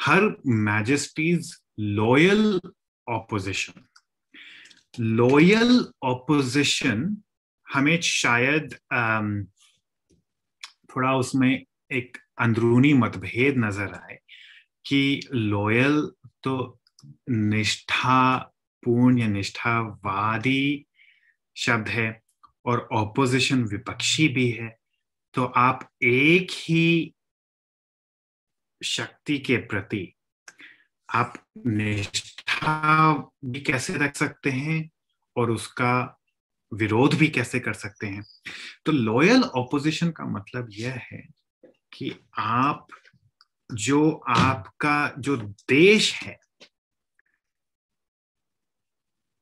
[0.00, 2.60] Her majesty's loyal
[3.06, 3.84] opposition
[5.00, 7.16] loyal opposition
[7.74, 8.74] हमें शायद
[10.90, 14.18] थोड़ा उसमें एक अंदरूनी मतभेद नज़र आए
[14.86, 16.00] कि लॉयल
[16.42, 16.80] तो
[17.30, 18.36] निष्ठा
[18.82, 20.86] पूर्ण या निष्ठावादी
[21.56, 22.22] शब्द है
[22.66, 24.76] और ऑपोजिशन विपक्षी भी है।
[25.34, 27.14] तो आप एक ही
[28.82, 30.12] शक्ति के प्रति
[31.08, 31.34] आप
[31.66, 33.12] निष्ठा
[33.44, 34.90] भी कैसे रख सकते हैं
[35.36, 36.15] और उसका
[36.74, 38.24] विरोध भी कैसे कर सकते हैं?
[38.86, 41.28] तो लॉयल ऑपोजिशन का मतलब यह है
[41.92, 42.86] कि आप,
[43.74, 45.36] जो आपका, जो
[45.68, 46.38] देश है,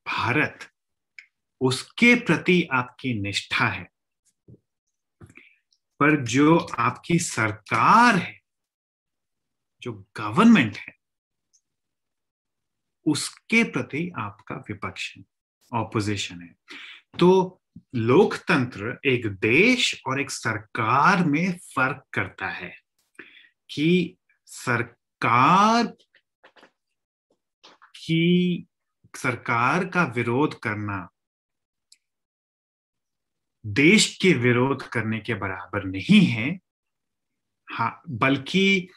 [0.07, 0.71] भारत,
[1.61, 3.89] उसके प्रति आपकी निष्ठा है।
[5.99, 8.41] पर जो आपकी सरकार है,
[9.81, 10.95] जो गवर्नमेंट है,
[13.07, 15.23] उसके प्रति आपका विपक्ष है
[15.73, 16.55] ऑपोजिशन है।
[17.19, 17.61] तो
[17.95, 22.75] लोकतंत्र एक देश और एक सरकार में फ़र्क करता है
[23.69, 25.85] कि सरकार
[27.95, 28.67] की,
[29.15, 31.09] सरकार का विरोध करना
[33.65, 36.59] देश के विरोध करने के बराबर नहीं है।
[37.71, 38.89] हाँ बल्कि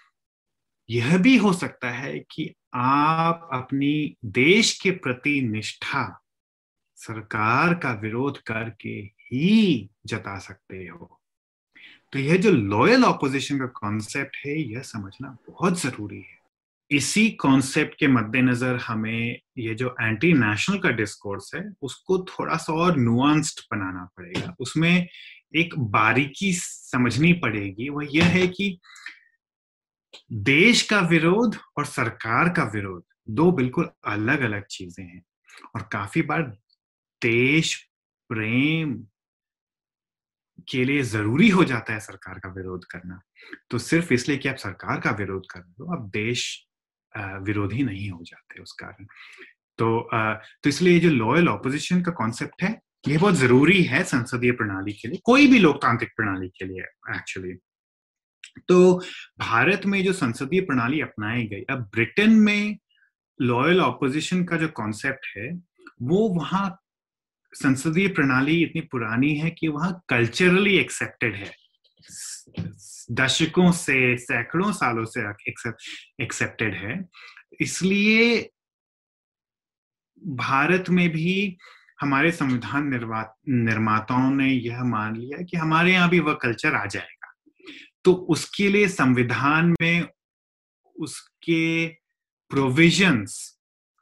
[0.90, 6.24] यह भी हो सकता है कि आप अपनी देश के प्रति निष्ठा
[6.98, 11.20] सरकार का विरोध करके ही जता सकते हो।
[12.12, 16.38] तो यह जो लॉयल ऑपोजिशन का कॉन्सेप्ट है, यह समझना बहुत ज़रूरी है।
[16.90, 22.72] इसी कॉन्सेप्ट के मद्देनजर हमें ये जो एंटी नेशनल का डिस्कोर्स है, उसको थोड़ा सा
[22.72, 25.08] और नुआंस्ड बनाना पड़ेगा। उसमें
[25.56, 28.78] एक बारीकी समझनी पड़ेगी। वह यह है कि
[30.32, 35.22] देश का विरोध और सरकार का विरोध, दो बिल्कुल अलग अलग चीज़ें हैं।
[35.74, 36.56] और काफ़ी बार
[37.22, 37.76] देश,
[38.30, 38.94] प्रेम
[40.68, 43.20] के लिए ज़रूरी हो जाता है सरकार का विरोध करना।
[43.70, 46.64] तो सिर्फ़ इसलिए कि आप सरकार का विरोध कर रहे हो, आप देश
[47.14, 49.06] विरोधी नहीं हो जाते उस कारण।
[49.78, 52.70] तो तो इसलिए जो लॉयल ऑपोजिशन का कॉन्सेप्ट है,
[53.08, 56.82] ये बहुत ज़रूरी है संसदीय प्रणाली के लिए, कोई भी लोकतांत्रिक प्रणाली के लिए
[57.16, 57.54] एक्चुअली
[58.68, 58.98] तो
[59.38, 62.78] भारत में जो संसदीय प्रणाली अपनाई गई, अब ब्रिटेन में
[63.40, 65.48] लॉयल ऑपोजिशन का जो कॉन्सेप्ट है,
[66.02, 66.68] वो वहाँ
[67.52, 71.50] संसदीय प्रणाली इतनी पुरानी है कि वहाँ कल्चरली एक्सेप्टेड है।
[73.12, 75.20] दशकों से, सैकड़ों सालों से
[76.22, 77.04] एक्सेप्टेड है।
[77.60, 78.50] इसलिए
[80.22, 81.56] भारत में भी
[82.00, 82.88] हमारे संविधान
[83.48, 87.32] निर्माताओं ने यह मान लिया कि हमारे यहाँ भी वह कल्चर आ जाएगा।
[88.04, 90.04] तो उसके लिए संविधान में
[90.96, 91.88] उसके
[92.50, 93.58] प्रोविजंस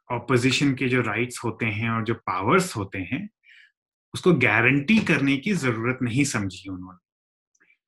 [0.09, 3.29] ऑपोजिशन के जो राइट्स होते हैं और जो पावर्स होते हैं
[4.17, 7.05] उसको गारंटी करने की ज़रूरत नहीं समझी उन्होंने।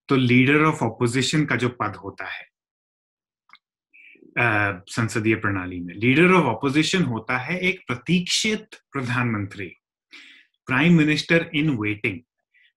[0.10, 2.48] तो लीडर ऑफ़ ऑपोजिशन का जो पद होता है
[4.90, 9.68] संसदीय प्रणाली में लीडर ऑफ़ ऑपोजिशन होता है एक प्रतीक्षित प्रधानमंत्री
[10.68, 12.20] प्राइम मिनिस्टर इन वेटिंग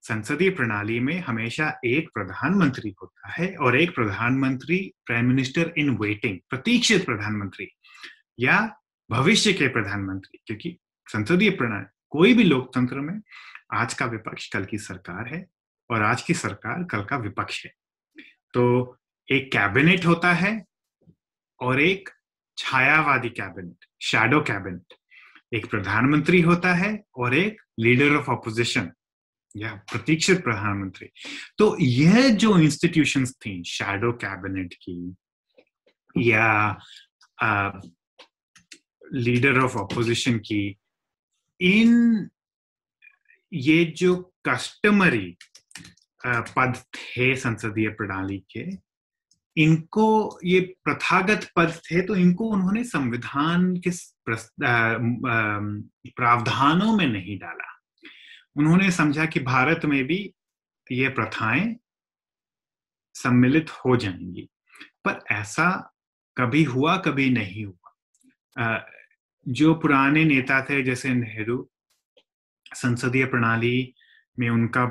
[0.05, 6.39] संसदीय प्रणाली में हमेशा एक प्रधानमंत्री होता है और एक प्रधानमंत्री प्राइम मिनिस्टर इन वेटिंग
[6.51, 7.69] प्रतीक्षित प्रधानमंत्री
[8.41, 8.59] या
[9.11, 10.77] भविष्य के प्रधानमंत्री, क्योंकि
[11.07, 13.21] संसदीय प्रणाली कोई भी लोकतंत्र में
[13.73, 15.45] आज का विपक्ष कल की सरकार है
[15.91, 17.73] और आज की सरकार कल का विपक्ष है।
[18.55, 18.99] तो
[19.29, 20.53] एक कैबिनेट होता है
[21.61, 22.11] और एक
[22.59, 24.95] छायावादी कैबिनेट शैडो कैबिनेट
[25.55, 28.91] एक प्रधानमंत्री होता है और एक लीडर ऑफ़ ऑपोजिशन
[29.57, 31.09] या प्रतीक्षित प्रधानमंत्री।
[31.59, 35.15] तो यह जो इंस्टीट्यूशंस थी शैडो कैबिनेट की,
[36.17, 36.79] या
[39.15, 40.79] लीडर ऑफ़ ऑपोजिशन की
[41.63, 42.29] इन
[43.53, 44.15] ये जो
[44.49, 45.37] कस्टमरी
[46.27, 48.67] पद थे संसदीय प्रणाली के,
[49.57, 50.07] इनको
[50.45, 53.91] ये प्रथागत पद थे तो इनको उन्होंने संविधान के
[56.11, 57.69] प्रावधानों में नहीं डाला।
[58.57, 60.19] उन्होंने समझा कि भारत में भी
[60.93, 61.77] ये प्रथाएँ
[63.15, 64.49] सम्मिलित हो जाएँगी,
[65.05, 65.69] पर ऐसा
[66.37, 68.77] कभी हुआ, कभी नहीं हुआ।
[69.47, 71.69] जो पुराने नेता थे, जैसे नेहरू,
[72.75, 73.95] संसदीय प्रणाली
[74.39, 74.85] में उनका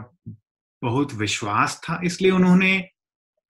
[0.82, 2.90] बहुत विश्वास था, इसलिए उन्होंने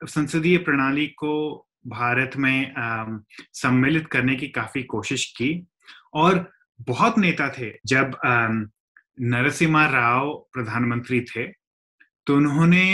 [0.00, 2.74] संसदीय प्रणाली को भारत में
[3.54, 5.66] सम्मिलित करने की काफ़ी कोशिश की।
[6.14, 6.50] और
[6.80, 8.16] बहुत नेता थे, जब
[9.20, 11.46] नरसिम्हा राव प्रधानमंत्री थे
[12.26, 12.84] तो उन्होंने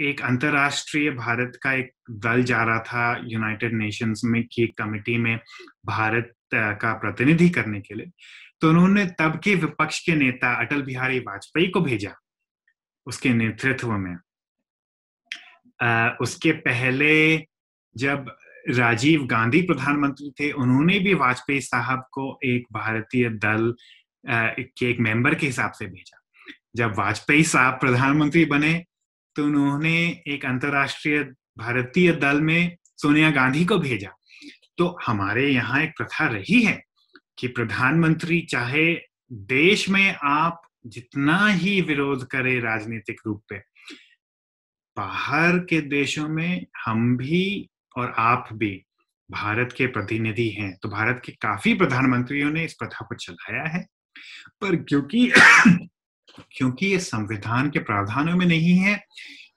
[0.00, 5.40] एक अंतरराष्ट्रीय भारत का एक दल जा रहा था यूनाइटेड नेशंस में की कमेटी में
[5.86, 8.10] भारत का प्रतिनिधि करने के लिए।
[8.60, 12.14] तो उन्होंने तब के विपक्ष के नेता अटल बिहारी वाजपेयी को भेजा
[13.06, 14.16] उसके नेतृत्व में।
[15.82, 17.46] आ, उसके पहले
[17.96, 18.36] जब
[18.70, 23.74] राजीव गांधी प्रधानमंत्री थे उन्होंने भी वाजपेयी साहब को एक भारतीय दल
[24.26, 26.20] के एक मेंबर के हिसाब से भेजा।
[26.76, 28.86] जब वाजपेयी साहब प्रधानमंत्री बने
[29.40, 31.22] तो उन्होंने एक अंतरराष्ट्रीय
[31.58, 34.08] भारतीय दल में सोनिया गांधी को भेजा।
[34.78, 36.82] तो हमारे यहाँ एक प्रथा रही है
[37.38, 38.84] कि प्रधानमंत्री चाहे
[39.32, 43.58] देश में आप जितना ही विरोध करे राजनीतिक रूप पे,
[44.96, 48.72] बाहर के देशों में हम भी और आप भी
[49.30, 53.86] भारत के प्रतिनिधि हैं तो भारत के काफ़ी प्रधानमंत्रियों ने इस प्रथा को चलाया है।
[54.60, 55.30] पर क्योंकि
[56.52, 58.98] क्योंकि ये संविधान के प्रावधानों में नहीं है,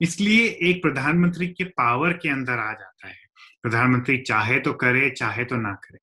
[0.01, 3.15] इसलिए एक प्रधानमंत्री के पावर के अंदर आ जाता है।
[3.63, 5.97] प्रधानमंत्री चाहे तो करे, चाहे तो ना करे।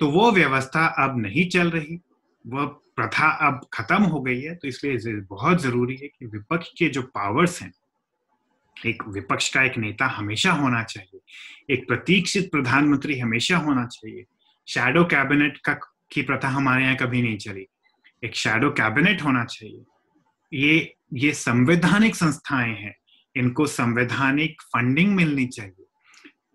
[0.00, 1.98] तो वो व्यवस्था अब नहीं चल रही
[2.44, 2.64] वह
[2.96, 7.02] प्रथा अब खत्म हो गई है तो इसलिए बहुत ज़रूरी है कि विपक्ष के जो
[7.04, 7.72] पावर्स हैं,
[8.76, 11.20] एक विपक्ष का एक नेता हमेशा होना चाहिए,
[11.70, 14.24] एक प्रतीक्षित प्रधानमंत्री हमेशा होना चाहिए।
[14.68, 15.74] शैडो कैबिनेट का,
[16.12, 17.66] की प्रथा हमारे यहाँ कभी नहीं चली।
[18.24, 19.84] एक शैडो कैबिनेट होना चाहिए।
[20.52, 22.96] ये ये संवैधानिक संस्थाएँ हैं।
[23.36, 25.84] इनको संवैधानिक फंडिंग मिलनी चाहिए।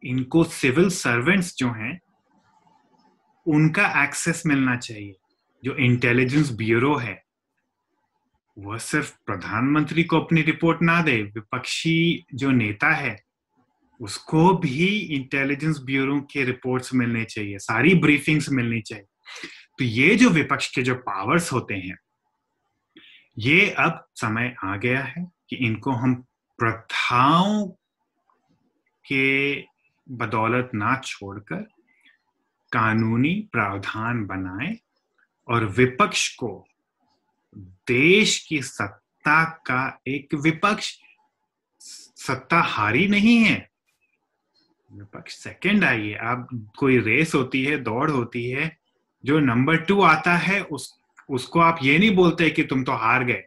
[0.03, 1.99] इनको सिविल सर्वेंट्स जो हैं,
[3.47, 5.13] उनका एक्सेस मिलना चाहिए।
[5.63, 7.23] जो इंटेलिजेंस ब्यूरो है,
[8.57, 13.23] वह सिर्फ़ प्रधानमंत्री को अपनी रिपोर्ट ना दे, विपक्षी जो नेता है,
[14.01, 19.05] उसको भी इंटेलिजेंस ब्यूरो के रिपोर्ट्स मिलने चाहिए, सारी ब्रीफिंग्स मिलनी चाहिए।
[19.79, 21.97] तो ये जो विपक्ष के जो पावर्स होते हैं
[23.37, 26.15] ये अब समय आ गया है कि इनको हम
[26.59, 27.67] प्रथाओं
[29.05, 29.61] के
[30.11, 31.61] बदौलत ना छोड़कर
[32.71, 34.77] कानूनी प्रावधान बनाए
[35.47, 36.67] और विपक्ष को
[37.87, 40.99] देश की सत्ता का एक विपक्ष
[42.27, 43.69] सत्ता हारी नहीं है।
[44.93, 48.77] विपक्ष सेकंड आई है आप कोई रेस होती है, दौड़ होती है,
[49.25, 53.23] जो नंबर टू आता है, उस उसको आप ये नहीं बोलते कि तुम तो हार
[53.23, 53.43] गए।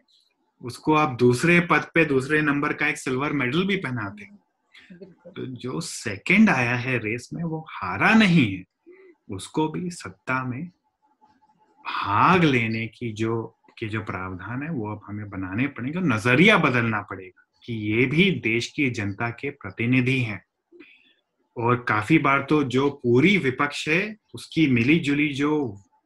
[0.61, 4.25] उसको आप दूसरे पद पे दूसरे नंबर का एक सिल्वर मेडल भी पहनाते
[5.31, 8.63] तो जो सेकंड आया है रेस में वो हारा नहीं है।
[9.29, 10.65] उसको भी सत्ता में
[11.85, 13.43] भाग लेने की जो
[13.79, 18.29] के जो प्रावधान है वो अब हमें बनाने पड़ेंगे नज़रिया बदलना पड़ेगा कि ये भी
[18.31, 20.43] देश की जनता के प्रतिनिधि हैं।
[21.57, 25.57] और काफ़ी बार तो जो पूरी विपक्ष है उसकी मिली जुली जो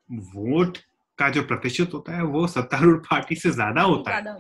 [0.10, 0.78] वोट
[1.20, 4.38] का जो प्रतिशत होता है वो सत्तारूढ़ पार्टी से ज़्यादा होता है।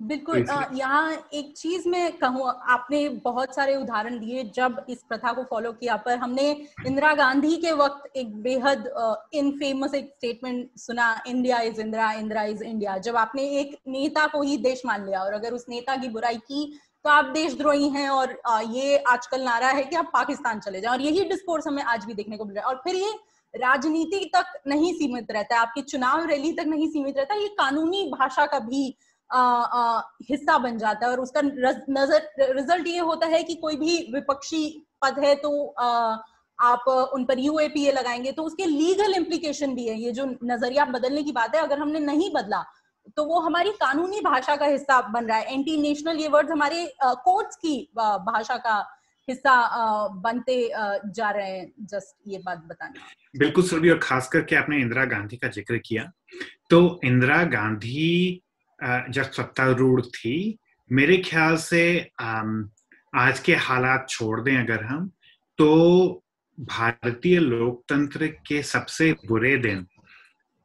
[0.00, 5.32] बिल्कुल तो यहाँ एक चीज़ मैं कहूँ आपने बहुत सारे उदाहरण दिए जब इस प्रथा
[5.32, 6.50] को फॉलो किया पर हमने
[6.86, 8.84] इंदिरा गांधी के वक्त एक बेहद
[9.34, 14.42] इनफेमस एक स्टेटमेंट सुना India is Indira Indira is India जब आपने एक नेता को
[14.42, 16.64] ही देश मान लिया और अगर उस नेता की बुराई की
[17.04, 18.36] तो आप देशद्रोही हैं और
[18.68, 22.14] ये आजकल नारा है कि आप पाकिस्तान चले जाए और यही डिस्कोर्स हमें आज भी
[22.14, 23.12] देखने को मिल रहा है। और फिर ये
[23.60, 28.04] राजनीति तक नहीं सीमित रहता है आपके चुनाव रैली तक नहीं सीमित रहता ये कानूनी
[28.10, 28.96] भाषा का भी
[29.30, 30.00] आ, आ,
[30.30, 34.64] हिस्सा बन जाता है और उसका नज़र रिज़ल्ट ये होता है कि कोई भी विपक्षी
[35.02, 36.16] पद है तो आ,
[36.58, 41.22] आप उन पर यूएपीए लगाएँगे तो उसके लीगल इम्प्लीकेशन भी है ये जो नज़रिया बदलने
[41.22, 42.64] की बात है अगर हमने नहीं बदला
[43.16, 46.84] तो वो हमारी कानूनी भाषा का हिस्सा बन रहा है एंटी नेशनल ये वर्ड हमारे
[47.02, 48.78] कोर्ट्स की भाषा का
[49.28, 54.78] हिस्सा बनते जा रहे हैं, जस्ट ये बात बताना। बिल्कुल, सुरभि, और खास करके आपने
[54.80, 56.10] इंदिरा गांधी का ज़िक्र किया।
[56.70, 58.42] तो इंदिरा गांधी
[58.78, 60.58] जब सत्तारूढ़ थी,
[60.90, 62.10] मेरे ख्याल से
[63.12, 65.10] आज के हालात छोड़ दें अगर हम
[65.58, 66.22] तो
[66.58, 69.86] भारतीय लोकतंत्र के सबसे बुरे दिन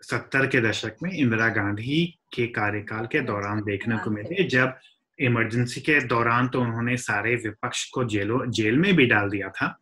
[0.03, 4.75] सत्तर के दशक में इंदिरा गांधी के कार्यकाल के दौरान देखने को मिले, जब
[5.19, 9.79] इमरजेंसी के दौरान तो उन्होंने सारे विपक्ष को जेलों, जेल में भी डाल दिया था।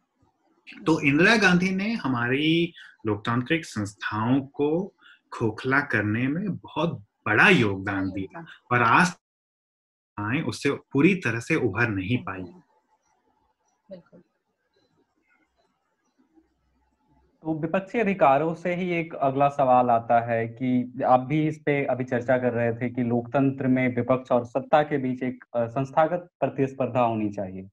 [0.86, 2.74] तो इंदिरा गांधी ने हमारी
[3.06, 4.96] लोकतांत्रिक संस्थाओं को
[5.32, 9.08] खोखला करने में बहुत बड़ा योगदान दिया और आज
[10.48, 14.24] उससे पूरी तरह से उभर नहीं पाई। बिल्कुल।
[17.44, 21.84] तो विपक्षी अधिकारों से ही एक अगला सवाल आता है कि आप भी इस पे
[21.86, 26.28] अभी चर्चा कर रहे थे कि लोकतंत्र में विपक्ष और सत्ता के बीच एक संस्थागत
[26.40, 27.64] प्रतिस्पर्धा होनी चाहिए,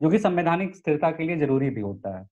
[0.00, 2.24] जो कि संवैधानिक स्थिरता के लिए ज़रूरी भी होता है।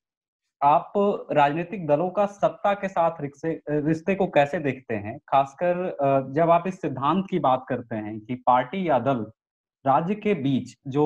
[0.61, 0.93] आप
[1.33, 5.19] राजनीतिक दलों का सत्ता के साथ रिश्ते को कैसे देखते हैं?
[5.29, 9.27] खासकर जब आप इस सिद्धांत की बात करते हैं कि पार्टी या दल
[9.85, 11.05] राज्य के बीच जो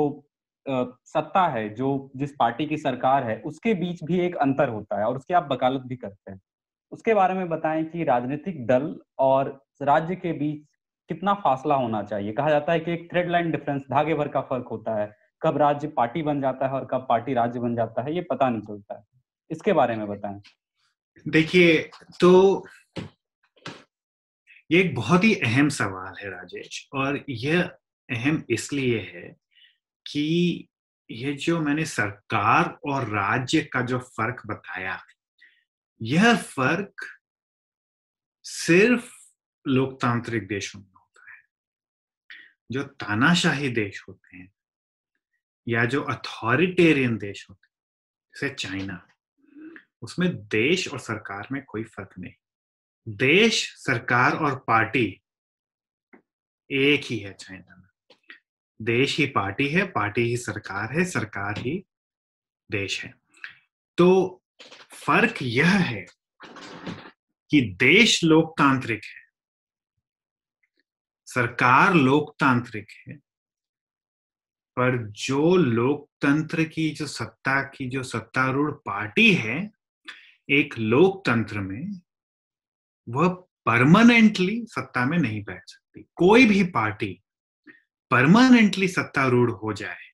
[0.67, 5.07] सत्ता है, जो जिस पार्टी की सरकार है, उसके बीच भी एक अंतर होता है
[5.07, 6.41] और उसकी आप वकालत भी करते हैं।
[6.93, 9.49] उसके बारे में बताएँ कि राजनीतिक दल और
[9.83, 10.67] राज्य के बीच
[11.09, 14.41] कितना फासला होना चाहिए। कहा जाता है कि एक थ्रेड लाइन डिफरेंस धागे भर का
[14.41, 15.11] फ़र्क होता है।
[15.43, 18.49] कब राज्य पार्टी बन जाता है और कब पार्टी राज्य बन जाता है, ये पता
[18.51, 19.05] नहीं चलता है।
[19.51, 20.41] इसके बारे में बताएँ।
[21.27, 21.91] देखिए
[22.21, 22.67] तो
[24.71, 27.63] ये एक बहुत ही अहम सवाल है, राजेश, और यह
[28.09, 29.42] अहम इसलिए है
[30.07, 30.69] कि
[31.11, 35.05] ये जो मैंने सरकार और राज्य का जो फ़र्क बताया,
[36.03, 36.95] यह फ़र्क
[38.43, 39.13] सिर्फ़
[39.69, 41.39] लोकतांत्रिक देशों में होता है।
[42.71, 44.53] जो तानाशाही देश होते हैं
[45.69, 47.73] या जो अथॉरिटेरियन देश होते हैं,
[48.35, 49.09] जैसे चाइना,
[50.03, 52.35] उसमें देश और सरकार में कोई फ़र्क नहीं।
[53.09, 55.23] देश, सरकार और पार्टी
[56.71, 57.82] एक ही है चाइना
[58.83, 61.85] देश ही पार्टी है, पार्टी ही सरकार है, सरकार ही
[62.71, 63.15] देश है।
[63.99, 64.43] तो
[64.93, 66.07] फ़र्क यह है
[67.51, 69.23] कि देश लोकतांत्रिक है,
[71.27, 73.17] सरकार लोकतांत्रिक है,
[74.77, 79.71] पर जो लोकतंत्र की, जो सत्ता की, जो सत्तारूढ़ पार्टी है,
[80.51, 82.01] एक लोकतंत्र में
[83.09, 83.29] वह
[83.67, 87.22] परमानेंटली सत्ता में नहीं बैठ सकती। कोई भी पार्टी
[88.13, 90.11] परमानेंटली सत्तारूढ़ हो जाए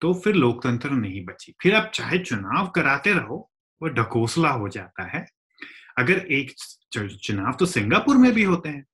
[0.00, 3.50] तो फिर लोकतंत्र नहीं बची। फिर आप चाहे चुनाव कराते रहो,
[3.82, 5.26] वो ढकोसला हो जाता है।
[5.98, 6.52] अगर एक
[7.22, 8.84] चुनाव तो सिंगापुर में भी होते हैं।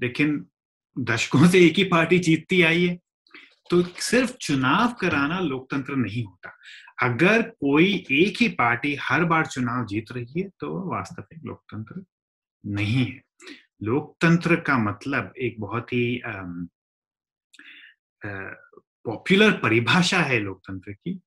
[0.00, 0.46] लेकिन
[0.98, 2.98] दशकों से एक ही पार्टी जीतती आई है।
[3.70, 6.50] तो सिर्फ़ चुनाव कराना लोकतंत्र नहीं होता।
[7.02, 12.04] अगर कोई एक ही पार्टी हर बार चुनाव जीत रही है तो वास्तविक लोकतंत्र
[12.66, 13.22] नहीं है।
[13.82, 16.20] लोकतंत्र का मतलब एक बहुत ही
[18.26, 21.20] पॉपुलर परिभाषा है लोकतंत्र की।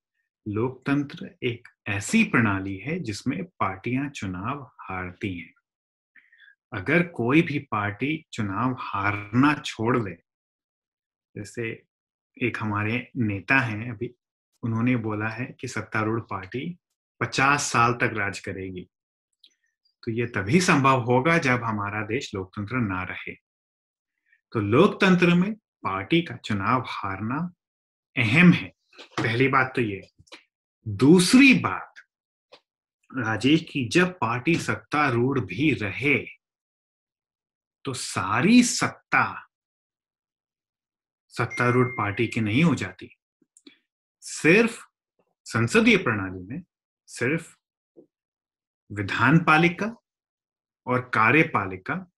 [0.47, 5.53] लोकतंत्र एक ऐसी प्रणाली है जिसमें पार्टियाँ चुनाव हारती हैं।
[6.73, 10.17] अगर कोई भी पार्टी चुनाव हारना छोड़ दे,
[11.35, 11.83] जैसे
[12.41, 14.15] एक हमारे नेता हैं अभी,
[14.63, 16.77] उन्होंने बोला है कि सत्तारूढ़ पार्टी
[17.21, 18.89] 50 साल तक राज करेगी।
[20.03, 23.35] तो ये तभी संभव होगा जब हमारा देश लोकतंत्र ना रहे।
[24.51, 25.55] तो लोकतंत्र में
[25.86, 27.53] पार्टी का चुनाव हारना
[28.17, 30.01] अहम है। पहली बात तो ये।
[30.88, 31.93] दूसरी बात,
[33.11, 36.17] राजेश की जब पार्टी सत्तारूढ़ भी रहे
[37.86, 39.47] तो सारी सत्ता
[41.29, 43.09] सत्तारूढ़ पार्टी की नहीं हो जाती।
[44.21, 44.86] सिर्फ़
[45.45, 46.63] संसदीय प्रणाली में,
[47.07, 47.55] सिर्फ़
[48.91, 49.95] विधान पालिका
[50.88, 52.11] और कार्यपालिका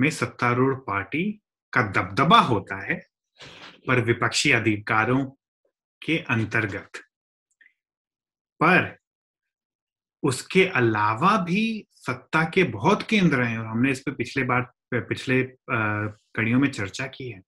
[0.00, 1.41] में सत्तारूढ़ पार्टी
[1.72, 3.00] का दबदबा होता है
[3.86, 5.24] पर विपक्षी अधिकारों
[6.02, 6.98] के अंतर्गत।
[8.60, 8.96] पर
[10.22, 15.42] उसके अलावा भी सत्ता के बहुत केंद्र हैं और हमने इस पर पिछले बार, पिछले
[15.70, 17.40] कड़ियों में चर्चा की है।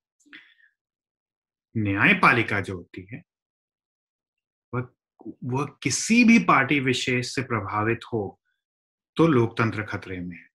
[1.75, 3.23] न्यायपालिका जो होती है,
[4.73, 4.87] वह
[5.45, 8.41] वह किसी भी पार्टी विशेष से प्रभावित हो
[9.17, 10.49] तो लोकतंत्र खतरे में है।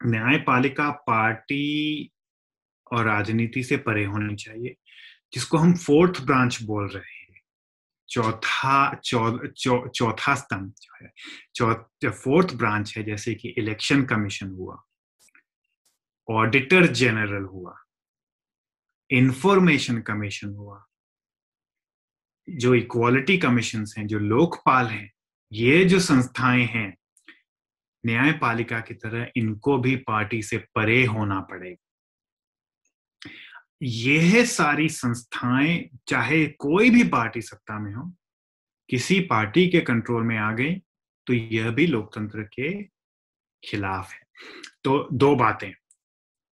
[0.00, 2.12] न्यायपालिका पार्टी
[2.92, 4.76] और राजनीति से परे होनी चाहिए
[5.32, 7.40] जिसको हम फोर्थ ब्रांच बोल रहे हैं।
[8.08, 11.12] चौथा चौ, चौ, चौथा स्तंभ जो है
[11.54, 11.74] चौ
[12.10, 14.82] फोर्थ ब्रांच है जैसे कि इलेक्शन कमीशन हुआ
[16.30, 17.78] ऑडिटर जनरल हुआ
[19.10, 20.84] इंफॉर्मेशन कमीशन हुआ
[22.50, 25.12] जो इक्वालिटी कमीशन हैं जो लोकपाल हैं
[25.52, 26.96] ये जो संस्थाएँ हैं
[28.06, 31.85] न्यायपालिका की तरह इनको भी पार्टी से परे होना पड़ेगा।
[33.82, 38.12] यह सारी संस्थाएँ, चाहे कोई भी पार्टी सत्ता में हो,
[38.90, 40.74] किसी पार्टी के कंट्रोल में आ गई
[41.26, 42.82] तो यह भी लोकतंत्र के
[43.62, 44.20] खिलाफ है।
[44.84, 45.72] तो दो बातें।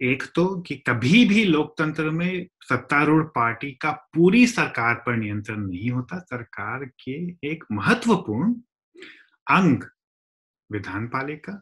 [0.00, 5.90] एक तो कि कभी भी लोकतंत्र में सत्तारूढ़ पार्टी का पूरी सरकार पर नियंत्रण नहीं
[5.90, 7.12] होता, सरकार के
[7.48, 8.54] एक महत्वपूर्ण
[9.50, 9.82] अंग
[10.72, 11.60] विधान पालिका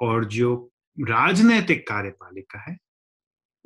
[0.00, 2.76] और जो राजनैतिक कार्यपालिका है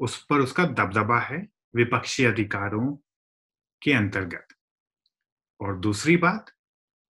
[0.05, 2.97] उस पर उसका दबदबा है विपक्षी अधिकारों
[3.83, 4.49] के अंतर्गत।
[5.61, 6.53] और दूसरी बात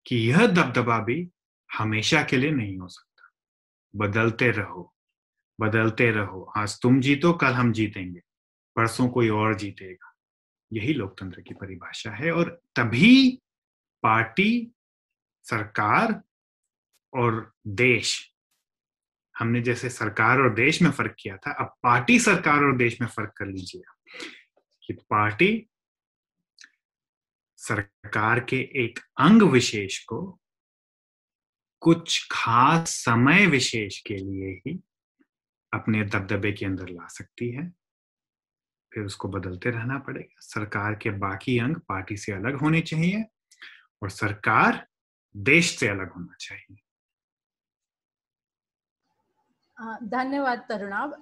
[0.07, 1.31] कि यह दबदबा भी
[1.79, 3.31] हमेशा के लिए नहीं हो सकता।
[3.97, 4.91] बदलते रहो
[5.61, 8.21] बदलते रहो। आज तुम जीतो, कल हम जीतेंगे।
[8.77, 10.15] परसों कोई और जीतेगा।
[10.73, 13.43] यही लोकतंत्र की परिभाषा है और तभी
[14.03, 14.73] पार्टी,
[15.43, 16.23] सरकार
[17.15, 18.34] और देश
[19.39, 23.09] हमने जैसे सरकार और देश में फ़र्क किया था, अब पार्टी सरकार और देश में
[23.09, 23.83] फ़र्क कर लीजिए
[24.87, 25.67] कि पार्टी
[27.57, 30.41] सरकार के एक अंग विशेष को
[31.81, 34.81] कुछ खास समय विशेष के लिए ही
[35.73, 37.73] अपने दबदबे के अंदर ला सकती है।
[38.95, 43.25] फिर उसको बदलते रहना पड़ेगा। सरकार के बाकी अंग पार्टी से अलग होने चाहिए
[44.03, 44.87] और सरकार
[45.37, 46.77] देश से अलग होना चाहिए।
[49.79, 51.15] धन्यवाद तरुणाब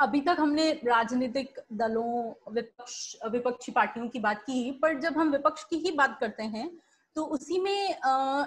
[0.00, 5.64] अभी तक हमने राजनीतिक दलों, विपक्ष, विपक्षी पार्टियों की बात की, पर जब हम विपक्ष
[5.64, 6.70] की ही बात करते हैं
[7.16, 8.44] तो उसी में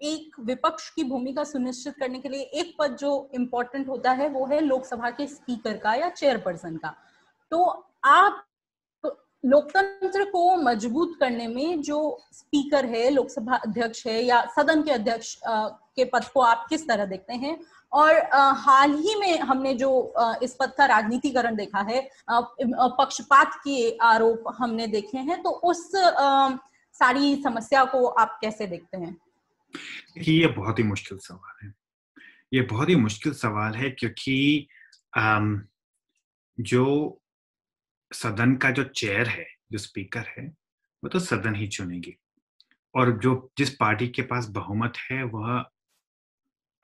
[0.00, 4.46] एक विपक्ष की भूमिका सुनिश्चित करने के लिए एक पद जो इम्पोर्टेंट होता है, वो
[4.46, 6.94] है लोकसभा के स्पीकर का या चेयरपर्सन का।
[7.52, 7.64] तो
[8.04, 8.44] आप
[9.44, 11.98] लोकतंत्र को मज़बूत करने में जो
[12.32, 17.04] स्पीकर है, लोकसभा अध्यक्ष है या सदन के अध्यक्ष के पद को आप किस तरह
[17.06, 17.58] देखते हैं
[17.92, 18.14] और
[18.56, 19.90] हाल ही में हमने जो
[20.42, 25.90] इस पद का राजनीतिकरण देखा है पक्षपात के आरोप हमने देखे हैं तो उस
[26.94, 29.16] सारी समस्या को आप कैसे देखते हैं?
[30.18, 31.72] ये बहुत ही मुश्किल सवाल है।
[32.52, 34.66] ये बहुत ही मुश्किल सवाल है क्योंकि
[36.58, 36.86] जो
[38.10, 40.46] सदन का जो चेयर है, जो स्पीकर है,
[41.02, 42.16] वो तो सदन ही चुनेगी।
[42.94, 45.64] और जो जिस पार्टी के पास बहुमत है, वह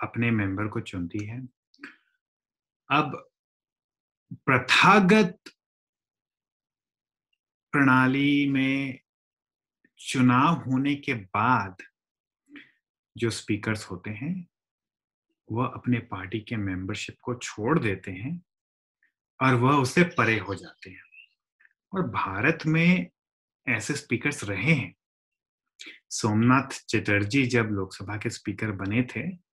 [0.03, 1.49] अपने मेंबर को चुनती है।
[2.91, 3.31] अब
[4.35, 5.39] प्रथागत
[7.73, 9.01] प्रणाली में
[9.99, 11.77] चुनाव होने के बाद
[13.17, 14.49] जो स्पीकर्स होते हैं,
[15.53, 18.43] वह अपने पार्टी के मेंबरशिप को छोड़ देते हैं
[19.43, 21.03] और वह उससे परे हो जाते हैं।
[21.93, 23.11] और भारत में
[23.69, 24.95] ऐसे स्पीकर्स रहे हैं।
[26.11, 29.46] सोमनाथ चटर्जी जब लोकसभा के स्पीकर बने थे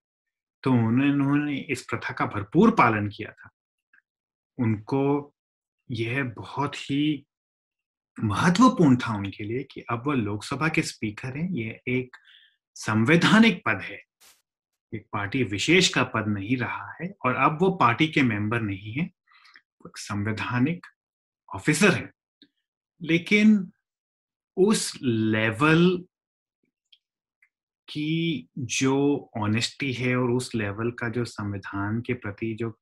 [0.64, 3.50] तो उन्होंने इस प्रथा का भरपूर पालन किया था।
[4.58, 5.34] उनको
[5.92, 7.26] यह बहुत ही
[8.20, 12.18] महत्वपूर्ण था उनके लिए कि अब वह लोकसभा के स्पीकर हैं, यह एक
[12.76, 14.04] संवैधानिक पद है।
[14.96, 18.94] एक पार्टी विशेष का पद नहीं रहा है और अब वो पार्टी के मेंबर नहीं
[18.94, 19.10] है
[19.88, 20.86] संवैधानिक
[21.56, 22.12] ऑफिसर है।
[23.02, 23.72] लेकिन
[24.58, 26.06] उस लेवल
[27.90, 32.80] की जो ऑनेस्टी है और उस लेवल का जो संविधान के प्रति जो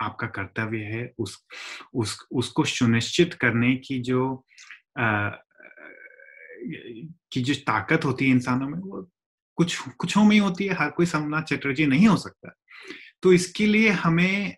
[0.00, 1.46] आपका कर्तव्य है उस
[1.94, 4.46] उस उसको सुनिश्चित करने की जो
[4.98, 5.30] आ,
[7.32, 9.10] की जो ताकत होती है इंसानों में वो
[9.56, 12.54] कुछ कुछ में ही होती है हर कोई सोमनाथ चटर्जी नहीं हो सकता।
[13.22, 14.56] तो इसके लिए हमें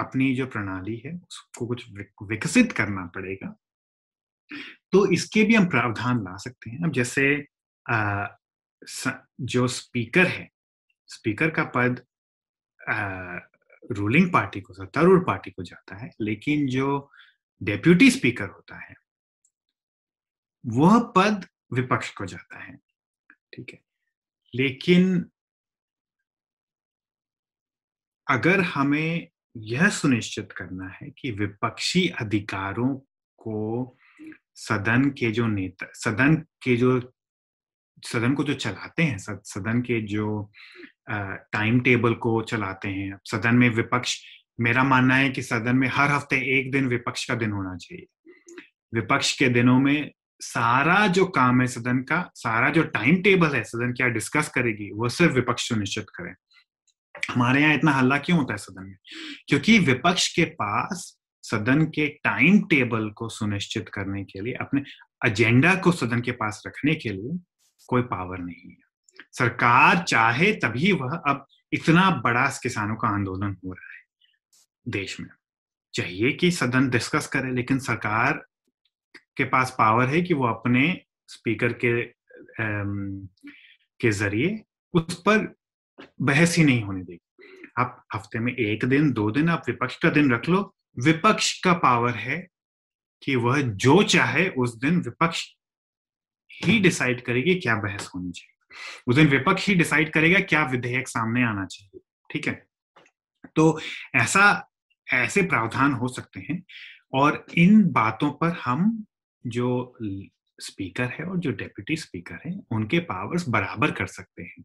[0.00, 1.86] अपनी जो प्रणाली है उसको कुछ
[2.22, 3.56] विकसित करना पड़ेगा।
[4.94, 7.46] तो इसके भी हम प्रावधान ला सकते हैं। अब जैसे
[7.90, 8.26] आ,
[9.40, 10.50] जो स्पीकर है
[11.06, 12.04] स्पीकर का पद
[12.88, 13.38] आ,
[13.92, 17.10] रूलिंग पार्टी को सत्तारूढ़ पार्टी को जाता है लेकिन जो
[17.62, 18.94] डेप्यूटी स्पीकर होता है
[20.66, 22.76] वह पद विपक्ष को जाता है
[23.54, 23.80] ठीक है।
[24.54, 25.30] लेकिन
[28.28, 32.96] अगर हमें यह सुनिश्चित करना है कि विपक्षी अधिकारों
[33.38, 33.96] को
[34.56, 37.00] सदन के जो नेता, सदन के जो,
[38.02, 40.50] सदन को जो चलाते हैं सदन के जो
[41.10, 44.16] टाइम टेबल को चलाते हैं। सदन में विपक्ष,
[44.60, 48.06] मेरा मानना है कि सदन में हर हफ़्ते एक दिन विपक्ष का दिन होना चाहिए।
[48.92, 53.62] विपक्ष के दिनों में सारा जो काम है सदन का, सारा जो टाइम टेबल है
[53.64, 56.34] सदन क्या डिस्कस करेगी, वो सिर्फ़ विपक्ष सुनिश्चित करें।
[57.30, 58.96] हमारे यहाँ इतना हल्ला क्यों होता है सदन में?
[59.48, 64.82] क्योंकि विपक्ष के पास सदन के टाइम टेबल को सुनिश्चित करने के लिए अपने
[65.26, 67.38] एजेंडा को सदन के पास रखने के लिए
[67.88, 68.82] कोई पावर नहीं है।
[69.32, 74.02] सरकार चाहे तभी वह अब इतना बड़ा किसानों का आंदोलन हो रहा है
[74.86, 75.28] देश में।
[75.94, 78.44] चाहिए कि सदन डिस्कस करे लेकिन सरकार
[79.36, 81.88] के पास पावर है कि वो अपने स्पीकर के
[82.62, 83.26] एम,
[84.00, 84.62] के ज़रिए
[84.94, 85.54] उस पर
[86.22, 87.20] बहस ही नहीं होने देगी।
[87.78, 90.62] आप हफ़्ते में एक दिन दो दिन आप विपक्ष का दिन रख लो
[90.98, 92.48] विपक्ष का पावर है
[93.22, 95.46] कि वह जो चाहे उस दिन विपक्ष
[96.64, 98.76] ही डिसाइड करेगी क्या बहस होनी चाहिए।
[99.06, 102.00] उस दिन विपक्ष ही डिसाइड करेगा क्या विधेयक सामने आना चाहिए,
[102.32, 102.66] ठीक है?
[103.56, 103.80] तो
[104.14, 104.70] ऐसा,
[105.12, 106.64] ऐसे प्रावधान हो सकते हैं
[107.14, 109.04] और इन बातों पर हम
[109.46, 109.98] जो
[110.60, 114.64] स्पीकर है और जो डेप्यूटी स्पीकर है, उनके पावर्स बराबर कर सकते हैं।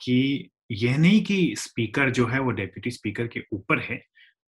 [0.00, 4.04] कि यह नहीं कि स्पीकर जो है वो डेप्यूटी स्पीकर के ऊपर है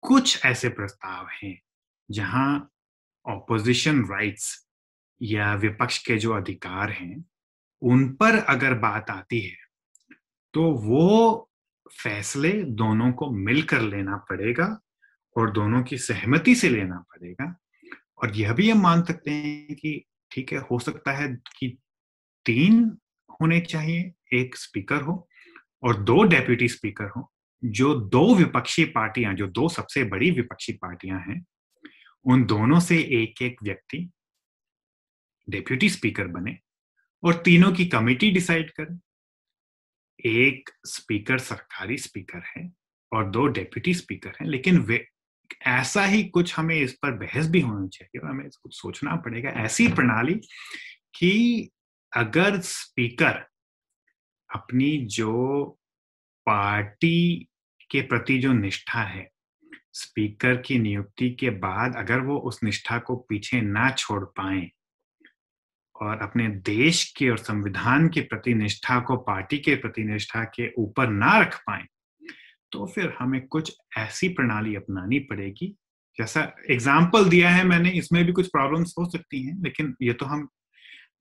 [0.02, 1.60] कुछ ऐसे प्रस्ताव हैं,
[2.10, 2.70] जहाँ
[3.26, 4.66] ऑपोजिशन राइट्स
[5.20, 7.24] या विपक्ष के जो अधिकार हैं,
[7.82, 9.56] उन पर अगर बात आती है
[10.54, 11.50] तो वो
[11.92, 14.66] फैसले दोनों को मिलकर लेना पड़ेगा
[15.36, 17.54] और दोनों की सहमति से लेना पड़ेगा।
[18.22, 21.28] और यह भी हम मान सकते हैं कि ठीक है, हो सकता है
[21.58, 21.78] कि
[22.46, 22.84] तीन
[23.30, 25.28] होने चाहिए, एक स्पीकर हो
[25.82, 27.30] और दो डेप्यूटी स्पीकर हो।
[27.64, 31.44] जो दो विपक्षी पार्टियाँ, जो दो सबसे बड़ी विपक्षी पार्टियाँ हैं,
[32.24, 34.10] उन दोनों से एक एक व्यक्ति
[35.50, 36.58] डेप्यूटी स्पीकर बने
[37.24, 38.98] और तीनों की कमिटी डिसाइड करे।
[40.30, 42.72] एक स्पीकर सरकारी स्पीकर है
[43.12, 45.06] और दो डेप्यूटी स्पीकर हैं, लेकिन वे,
[45.66, 49.50] ऐसा ही कुछ हमें इस पर बहस भी होनी चाहिए और हमें इसको सोचना पड़ेगा।
[49.50, 50.34] ऐसी प्रणाली
[51.14, 51.70] कि
[52.16, 53.46] अगर स्पीकर
[54.54, 55.66] अपनी जो
[56.46, 57.49] पार्टी
[57.90, 59.28] के प्रति जो निष्ठा है।
[59.94, 64.68] स्पीकर की नियुक्ति के बाद अगर वो उस निष्ठा को पीछे ना छोड़ पाए
[65.96, 70.70] और अपने देश के और संविधान के प्रति निष्ठा को, पार्टी के प्रति निष्ठा के
[70.78, 71.84] ऊपर ना रख पाए
[72.72, 75.74] तो फिर हमें कुछ ऐसी प्रणाली अपनानी पड़ेगी।
[76.18, 80.26] जैसा एग्ज़ाम्पल दिया है मैंने, इसमें भी कुछ प्रॉब्लम्स हो सकती हैं, लेकिन ये तो
[80.26, 80.48] हम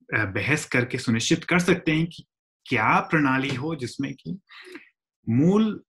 [0.09, 2.23] बहस करके सुनिश्चित कर सकते हैं कि
[2.65, 4.37] क्या प्रणाली हो जिसमें कि
[5.27, 5.81] मूल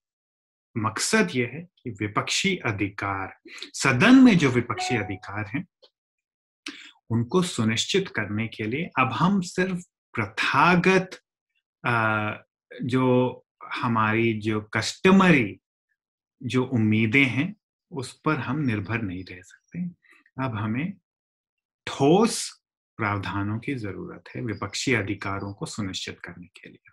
[0.77, 3.35] मकसद ये है कि विपक्षी अधिकार,
[3.75, 5.64] सदन में जो विपक्षी अधिकार हैं,
[7.11, 9.81] उनको सुनिश्चित करने के लिए अब हम सिर्फ़
[10.14, 11.21] प्रथागत
[12.85, 15.59] जो हमारी जो कस्टमरी,
[16.43, 17.55] जो उम्मीदें हैं,
[17.91, 19.83] उस पर हम निर्भर नहीं रह सकते।
[20.45, 20.93] अब हमें
[21.87, 22.49] ठोस
[22.99, 26.89] प्रावधानों की ज़रूरत है विपक्षी अधिकारों को सुनिश्चित करने के लिए।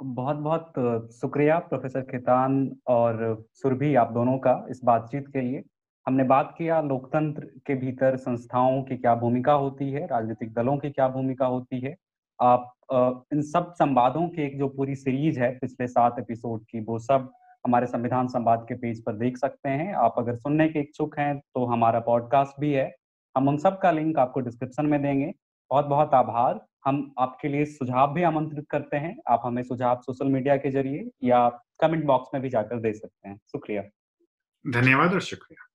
[0.00, 5.62] बहुत बहुत शुक्रिया प्रोफेसर खेतान और सुरभि आप दोनों का इस बातचीत के लिए।
[6.06, 10.90] हमने बात किया लोकतंत्र के भीतर संस्थाओं की क्या भूमिका होती है, राजनीतिक दलों की
[10.90, 11.94] क्या भूमिका होती है।
[12.40, 12.72] आप
[13.32, 17.30] इन सब संवादों की एक जो पूरी सीरीज़ है, पिछले सात एपिसोड की, वो सब
[17.66, 21.38] हमारे संविधान संवाद के पेज पर देख सकते हैं। आप अगर सुनने के इच्छुक हैं
[21.38, 22.92] तो हमारा पॉडकास्ट भी है।
[23.36, 25.32] हम उन सब का लिंक आपको डिस्क्रिप्शन में देंगे।
[25.70, 30.26] बहुत बहुत आभार। हम आपके लिए सुझाव भी आमंत्रित करते हैं। आप हमें सुझाव सोशल
[30.26, 31.48] मीडिया के ज़रिए या
[31.80, 33.82] कमेंट बॉक्स में भी जाकर दे सकते हैं। शुक्रिया।
[34.66, 35.66] धन्यवाद और शुक्रिया।